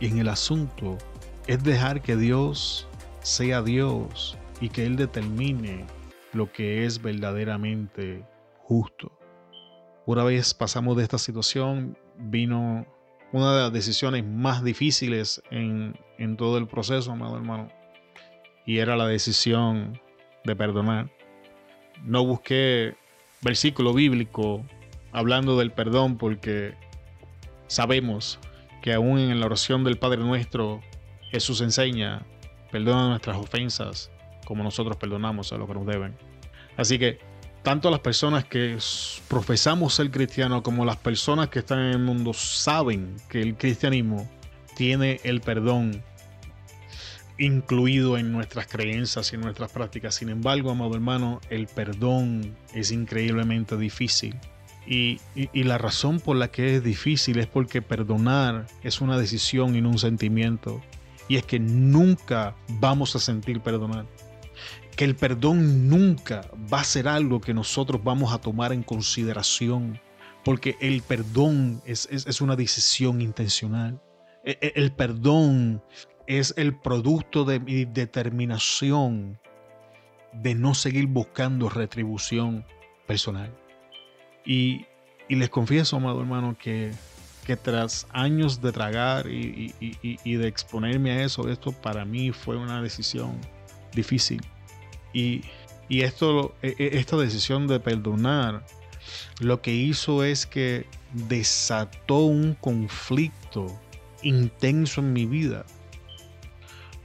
en 0.00 0.18
el 0.18 0.28
asunto 0.28 0.98
es 1.46 1.62
dejar 1.62 2.02
que 2.02 2.16
Dios 2.16 2.88
sea 3.22 3.62
Dios 3.62 4.36
y 4.60 4.68
que 4.68 4.86
Él 4.86 4.96
determine 4.96 5.86
lo 6.32 6.52
que 6.52 6.84
es 6.84 7.00
verdaderamente 7.00 8.24
justo. 8.58 9.12
Una 10.06 10.24
vez 10.24 10.54
pasamos 10.54 10.96
de 10.96 11.04
esta 11.04 11.18
situación, 11.18 11.96
vino 12.18 12.86
una 13.32 13.54
de 13.54 13.62
las 13.62 13.72
decisiones 13.72 14.24
más 14.24 14.62
difíciles 14.62 15.42
en, 15.50 15.96
todo 16.36 16.58
el 16.58 16.66
proceso, 16.66 17.12
amado 17.12 17.36
hermano. 17.36 17.68
Y 18.66 18.78
era 18.78 18.96
la 18.96 19.06
decisión 19.06 20.00
de 20.44 20.54
perdonar. 20.54 21.10
No 22.04 22.24
busqué 22.24 22.94
versículo 23.40 23.92
bíblico 23.92 24.64
hablando 25.12 25.58
del 25.58 25.72
perdón 25.72 26.16
porque 26.16 26.74
sabemos 27.66 28.38
que 28.82 28.92
aún 28.92 29.18
en 29.18 29.40
la 29.40 29.46
oración 29.46 29.82
del 29.82 29.98
Padre 29.98 30.18
nuestro 30.18 30.80
Jesús 31.30 31.60
enseña, 31.60 32.22
perdona 32.70 33.08
nuestras 33.08 33.36
ofensas 33.36 34.10
como 34.44 34.62
nosotros 34.62 34.96
perdonamos 34.96 35.52
a 35.52 35.56
los 35.56 35.66
que 35.66 35.74
nos 35.74 35.86
deben. 35.86 36.14
Así 36.76 36.98
que 36.98 37.18
tanto 37.62 37.90
las 37.90 38.00
personas 38.00 38.44
que 38.44 38.76
profesamos 39.28 39.94
ser 39.94 40.10
cristianos 40.10 40.62
como 40.62 40.84
las 40.84 40.96
personas 40.96 41.48
que 41.48 41.60
están 41.60 41.78
en 41.78 41.92
el 41.92 41.98
mundo 41.98 42.32
saben 42.32 43.16
que 43.28 43.40
el 43.40 43.56
cristianismo 43.56 44.28
tiene 44.76 45.20
el 45.24 45.40
perdón 45.40 46.02
incluido 47.38 48.18
en 48.18 48.32
nuestras 48.32 48.66
creencias 48.66 49.32
y 49.32 49.36
en 49.36 49.42
nuestras 49.42 49.72
prácticas. 49.72 50.14
Sin 50.14 50.28
embargo, 50.28 50.70
amado 50.70 50.94
hermano, 50.94 51.40
el 51.50 51.66
perdón 51.66 52.56
es 52.74 52.90
increíblemente 52.90 53.76
difícil. 53.76 54.36
Y, 54.86 55.20
la 55.54 55.78
razón 55.78 56.18
por 56.18 56.36
la 56.36 56.50
que 56.50 56.76
es 56.76 56.84
difícil 56.84 57.38
es 57.38 57.46
porque 57.46 57.82
perdonar 57.82 58.66
es 58.82 59.00
una 59.00 59.16
decisión 59.16 59.76
y 59.76 59.80
no 59.80 59.90
un 59.90 59.98
sentimiento. 59.98 60.82
Y 61.28 61.36
es 61.36 61.44
que 61.44 61.60
nunca 61.60 62.54
vamos 62.68 63.14
a 63.14 63.20
sentir 63.20 63.60
perdonar. 63.60 64.06
El 65.02 65.16
perdón 65.16 65.88
nunca 65.88 66.48
va 66.72 66.78
a 66.78 66.84
ser 66.84 67.08
algo 67.08 67.40
que 67.40 67.52
nosotros 67.52 68.04
vamos 68.04 68.32
a 68.32 68.38
tomar 68.38 68.72
en 68.72 68.84
consideración. 68.84 70.00
Porque 70.44 70.76
el 70.80 71.02
perdón 71.02 71.82
es, 71.84 72.06
es 72.08 72.40
una 72.40 72.54
decisión 72.54 73.20
intencional. 73.20 74.00
E, 74.44 74.58
e, 74.60 74.72
el 74.76 74.92
perdón 74.92 75.82
es 76.28 76.54
el 76.56 76.78
producto 76.78 77.44
de 77.44 77.58
mi 77.58 77.84
determinación 77.84 79.40
de 80.32 80.54
no 80.54 80.72
seguir 80.72 81.08
buscando 81.08 81.68
retribución 81.68 82.64
personal. 83.08 83.52
Y, 84.46 84.86
les 85.28 85.50
confieso, 85.50 85.96
amado 85.96 86.20
hermano, 86.20 86.56
que, 86.56 86.92
que 87.44 87.56
tras 87.56 88.06
años 88.12 88.62
de 88.62 88.70
tragar 88.70 89.26
y, 89.26 89.72
de 90.36 90.46
exponerme 90.46 91.10
a 91.10 91.24
eso, 91.24 91.48
esto 91.48 91.72
para 91.72 92.04
mí 92.04 92.30
fue 92.30 92.56
una 92.56 92.80
decisión 92.80 93.36
difícil. 93.92 94.40
Y, 95.12 95.42
esto, 95.88 96.54
e, 96.62 96.74
e, 96.78 96.98
esta 96.98 97.16
decisión 97.16 97.66
de 97.66 97.80
perdonar 97.80 98.64
lo 99.40 99.60
que 99.60 99.74
hizo 99.74 100.24
es 100.24 100.46
que 100.46 100.86
desató 101.12 102.20
un 102.20 102.54
conflicto 102.54 103.66
intenso 104.22 105.00
en 105.00 105.12
mi 105.12 105.26
vida, 105.26 105.64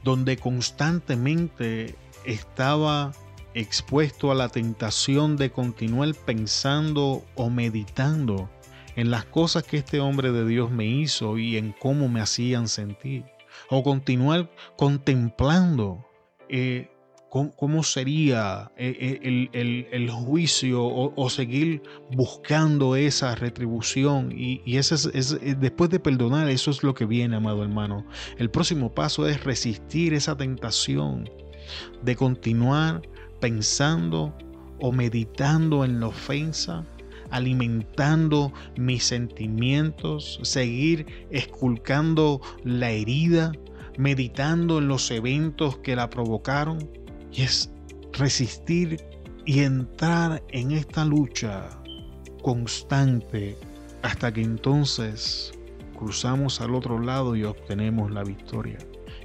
donde 0.04 0.38
constantemente 0.38 1.96
estaba 2.26 3.12
expuesto 3.54 4.32
a 4.32 4.36
la 4.36 4.50
tentación 4.50 5.36
de 5.36 5.52
continuar 5.52 6.14
pensando 6.14 7.26
o 7.36 7.50
meditando 7.50 8.50
en 8.96 9.12
las 9.12 9.26
cosas 9.26 9.64
que 9.64 9.78
este 9.78 10.00
hombre 10.00 10.32
de 10.32 10.46
Dios 10.46 10.72
me 10.72 10.86
hizo 10.86 11.38
y 11.38 11.58
en 11.58 11.72
cómo 11.72 12.08
me 12.08 12.22
hacían 12.22 12.68
sentir. 12.68 13.26
O 13.70 13.84
continuar 13.84 14.50
contemplando 14.76 16.06
eh, 16.50 16.90
cómo, 17.30 17.84
sería 17.84 18.72
eh, 18.78 19.20
eh, 19.22 19.88
el, 19.92 20.10
juicio 20.10 20.84
o, 20.84 21.30
seguir 21.30 21.82
buscando 22.12 22.96
esa 22.96 23.36
retribución. 23.36 24.32
Y, 24.36 24.78
es, 24.78 25.10
después 25.60 25.90
de 25.90 26.00
perdonar, 26.00 26.50
eso 26.50 26.72
es 26.72 26.84
lo 26.84 26.94
que 26.94 27.06
viene, 27.06 27.36
amado 27.36 27.64
hermano. 27.64 28.06
El 28.38 28.50
próximo 28.50 28.94
paso 28.94 29.28
es 29.28 29.44
resistir 29.44 30.14
esa 30.14 30.36
tentación 30.36 31.30
de 32.02 32.16
continuar 32.16 33.02
pensando 33.40 34.34
o 34.80 34.92
meditando 34.92 35.84
en 35.84 36.00
la 36.00 36.08
ofensa, 36.08 36.86
alimentando 37.30 38.54
mis 38.78 39.04
sentimientos, 39.04 40.40
seguir 40.44 41.06
esculcando 41.30 42.42
la 42.64 42.92
herida, 42.92 43.52
meditando 43.98 44.78
en 44.78 44.88
los 44.88 45.10
eventos 45.12 45.78
que 45.80 45.96
la 45.96 46.10
provocaron. 46.10 46.78
Y 47.38 47.44
es 47.44 47.70
resistir 48.14 48.98
y 49.46 49.60
entrar 49.60 50.42
en 50.50 50.72
esta 50.72 51.06
lucha 51.06 51.70
constante 52.42 53.56
hasta 54.02 54.34
que 54.34 54.42
entonces 54.42 55.54
cruzamos 55.96 56.60
al 56.62 56.74
otro 56.74 57.00
lado 57.00 57.36
y 57.36 57.44
obtenemos 57.44 58.10
la 58.10 58.24
victoria. 58.24 58.80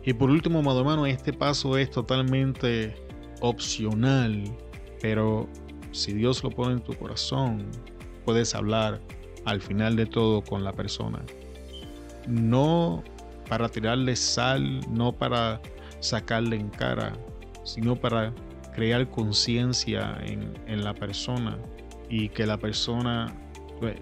Y 0.05 0.13
por 0.13 0.29
último, 0.29 0.59
amado 0.59 0.81
hermano, 0.81 1.07
este 1.07 1.33
paso 1.33 1.79
es 1.79 1.91
totalmente 1.91 2.95
opcional, 3.41 4.45
pero 5.01 5.49
si 5.93 6.13
Dios 6.13 6.45
lo 6.45 6.51
pone 6.51 6.75
en 6.75 6.85
tu 6.85 6.93
corazón, 6.93 7.67
puedes 8.27 8.55
hablar 8.55 9.01
al 9.47 9.63
final 9.63 9.97
de 9.97 10.05
todo 10.05 10.43
con 10.43 10.65
la 10.65 10.73
persona. 10.75 11.25
No 12.29 13.03
para 13.49 13.71
tirarle 13.71 14.17
sal, 14.17 14.81
no 14.91 15.13
para 15.13 15.63
sacarle 16.01 16.57
en 16.57 16.69
cara, 16.69 17.15
sino 17.65 17.97
para 17.97 18.33
crear 18.75 19.09
conciencia 19.11 20.19
en, 20.25 20.85
la 20.85 20.95
persona 20.95 21.59
y 22.09 22.29
que 22.29 22.47
la 22.47 22.59
persona, 22.59 23.35
eh, 23.83 23.97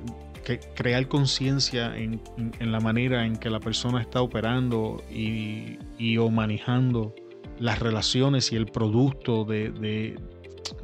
que 0.44 0.61
crear 0.75 1.09
conciencia 1.09 1.96
en, 1.96 2.20
la 2.61 2.81
manera 2.81 3.27
en 3.27 3.37
que 3.37 3.51
la 3.51 3.61
persona 3.61 4.01
está 4.01 4.23
operando 4.23 5.03
y, 5.11 5.79
y 5.99 6.16
o 6.18 6.31
manejando 6.31 7.14
las 7.61 7.79
relaciones 7.79 8.51
y 8.53 8.57
el 8.57 8.66
producto 8.66 9.44
de, 9.44 10.16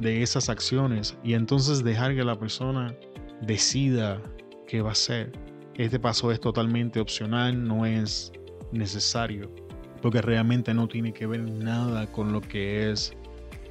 esas 0.01 0.49
acciones 0.49 1.17
y 1.23 1.33
entonces 1.33 1.83
dejar 1.83 2.15
que 2.15 2.23
la 2.23 2.37
persona 2.37 2.95
decida 3.41 4.21
qué 4.67 4.81
va 4.81 4.89
a 4.89 4.91
hacer. 4.91 5.31
Este 5.75 5.99
paso 5.99 6.31
es 6.31 6.39
totalmente 6.39 6.99
opcional, 6.99 7.63
no 7.63 7.85
es 7.85 8.31
necesario, 8.71 9.51
porque 10.01 10.21
realmente 10.21 10.73
no 10.73 10.87
tiene 10.87 11.13
que 11.13 11.27
ver 11.27 11.41
nada 11.41 12.07
con 12.07 12.31
lo 12.31 12.41
que 12.41 12.91
es 12.91 13.13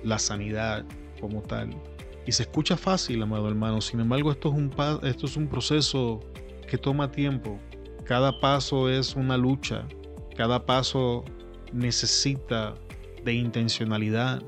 la 0.02 0.18
sanidad 0.18 0.84
como 1.20 1.42
tal. 1.42 1.70
Y 2.26 2.32
se 2.32 2.42
escucha 2.42 2.76
fácil, 2.76 3.22
amado 3.22 3.48
hermano, 3.48 3.80
sin 3.80 4.00
embargo 4.00 4.32
esto 4.32 4.48
es 4.48 4.54
un, 4.54 4.72
esto 5.04 5.26
es 5.26 5.36
un 5.36 5.48
proceso 5.48 6.20
que 6.68 6.76
toma 6.76 7.10
tiempo. 7.10 7.58
Cada 8.04 8.40
paso 8.40 8.88
es 8.90 9.14
una 9.14 9.36
lucha, 9.36 9.86
cada 10.36 10.64
paso 10.64 11.24
necesita 11.72 12.74
de 13.24 13.34
intencionalidad. 13.34 14.42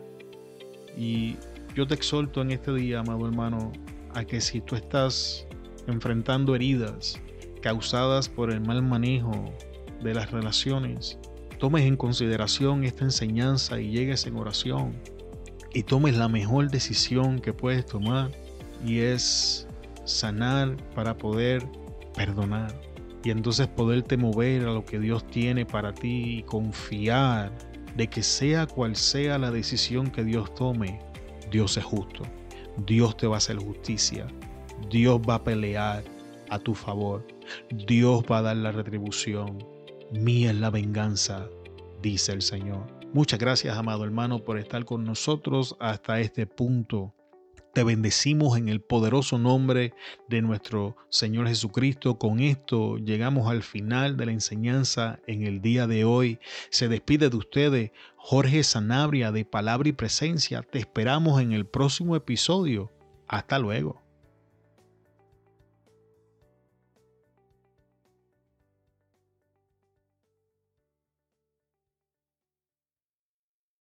Y 0.96 1.36
yo 1.74 1.86
te 1.86 1.94
exhorto 1.94 2.42
en 2.42 2.50
este 2.50 2.74
día, 2.74 3.00
amado 3.00 3.26
hermano, 3.26 3.72
a 4.14 4.24
que 4.24 4.40
si 4.40 4.60
tú 4.60 4.74
estás 4.74 5.46
enfrentando 5.86 6.54
heridas 6.54 7.20
causadas 7.62 8.28
por 8.28 8.50
el 8.50 8.60
mal 8.60 8.82
manejo 8.82 9.52
de 10.02 10.14
las 10.14 10.30
relaciones, 10.30 11.18
tomes 11.58 11.84
en 11.84 11.96
consideración 11.96 12.84
esta 12.84 13.04
enseñanza 13.04 13.80
y 13.80 13.90
llegues 13.90 14.26
en 14.26 14.36
oración 14.36 14.94
y 15.74 15.82
tomes 15.82 16.16
la 16.16 16.28
mejor 16.28 16.70
decisión 16.70 17.40
que 17.40 17.52
puedes 17.52 17.84
tomar 17.84 18.30
y 18.84 19.00
es 19.00 19.66
sanar 20.04 20.76
para 20.94 21.16
poder 21.16 21.66
perdonar 22.14 22.74
y 23.24 23.30
entonces 23.30 23.66
poderte 23.66 24.16
mover 24.16 24.62
a 24.62 24.72
lo 24.72 24.84
que 24.84 24.98
Dios 24.98 25.26
tiene 25.26 25.66
para 25.66 25.92
ti 25.92 26.38
y 26.38 26.42
confiar 26.44 27.52
de 27.96 28.06
que 28.06 28.22
sea 28.22 28.66
cual 28.66 28.94
sea 28.96 29.38
la 29.38 29.50
decisión 29.50 30.10
que 30.10 30.22
Dios 30.24 30.54
tome, 30.54 31.00
Dios 31.50 31.76
es 31.76 31.84
justo. 31.84 32.22
Dios 32.86 33.16
te 33.16 33.26
va 33.26 33.34
a 33.34 33.38
hacer 33.38 33.56
justicia. 33.56 34.26
Dios 34.88 35.20
va 35.28 35.34
a 35.34 35.44
pelear 35.44 36.04
a 36.48 36.58
tu 36.58 36.74
favor. 36.74 37.26
Dios 37.86 38.22
va 38.30 38.38
a 38.38 38.42
dar 38.42 38.56
la 38.56 38.70
retribución. 38.70 39.58
Mía 40.10 40.52
es 40.52 40.56
la 40.56 40.70
venganza, 40.70 41.48
dice 42.00 42.32
el 42.32 42.40
Señor. 42.40 42.86
Muchas 43.12 43.38
gracias, 43.38 43.76
amado 43.76 44.04
hermano, 44.04 44.42
por 44.42 44.58
estar 44.58 44.86
con 44.86 45.04
nosotros 45.04 45.76
hasta 45.80 46.20
este 46.20 46.46
punto. 46.46 47.14
Te 47.74 47.84
bendecimos 47.84 48.56
en 48.56 48.70
el 48.70 48.80
poderoso 48.80 49.38
nombre 49.38 49.92
de 50.28 50.40
nuestro 50.40 50.96
Señor 51.10 51.46
Jesucristo. 51.46 52.18
Con 52.18 52.40
esto 52.40 52.96
llegamos 52.96 53.50
al 53.50 53.62
final 53.62 54.16
de 54.16 54.26
la 54.26 54.32
enseñanza 54.32 55.20
en 55.26 55.42
el 55.42 55.60
día 55.60 55.86
de 55.86 56.04
hoy. 56.04 56.38
Se 56.70 56.88
despide 56.88 57.28
de 57.28 57.36
ustedes 57.36 57.90
Jorge 58.16 58.64
Sanabria 58.64 59.30
de 59.30 59.44
Palabra 59.44 59.90
y 59.90 59.92
Presencia. 59.92 60.62
Te 60.62 60.78
esperamos 60.78 61.40
en 61.42 61.52
el 61.52 61.66
próximo 61.66 62.16
episodio. 62.16 62.90
Hasta 63.26 63.58
luego. 63.58 64.07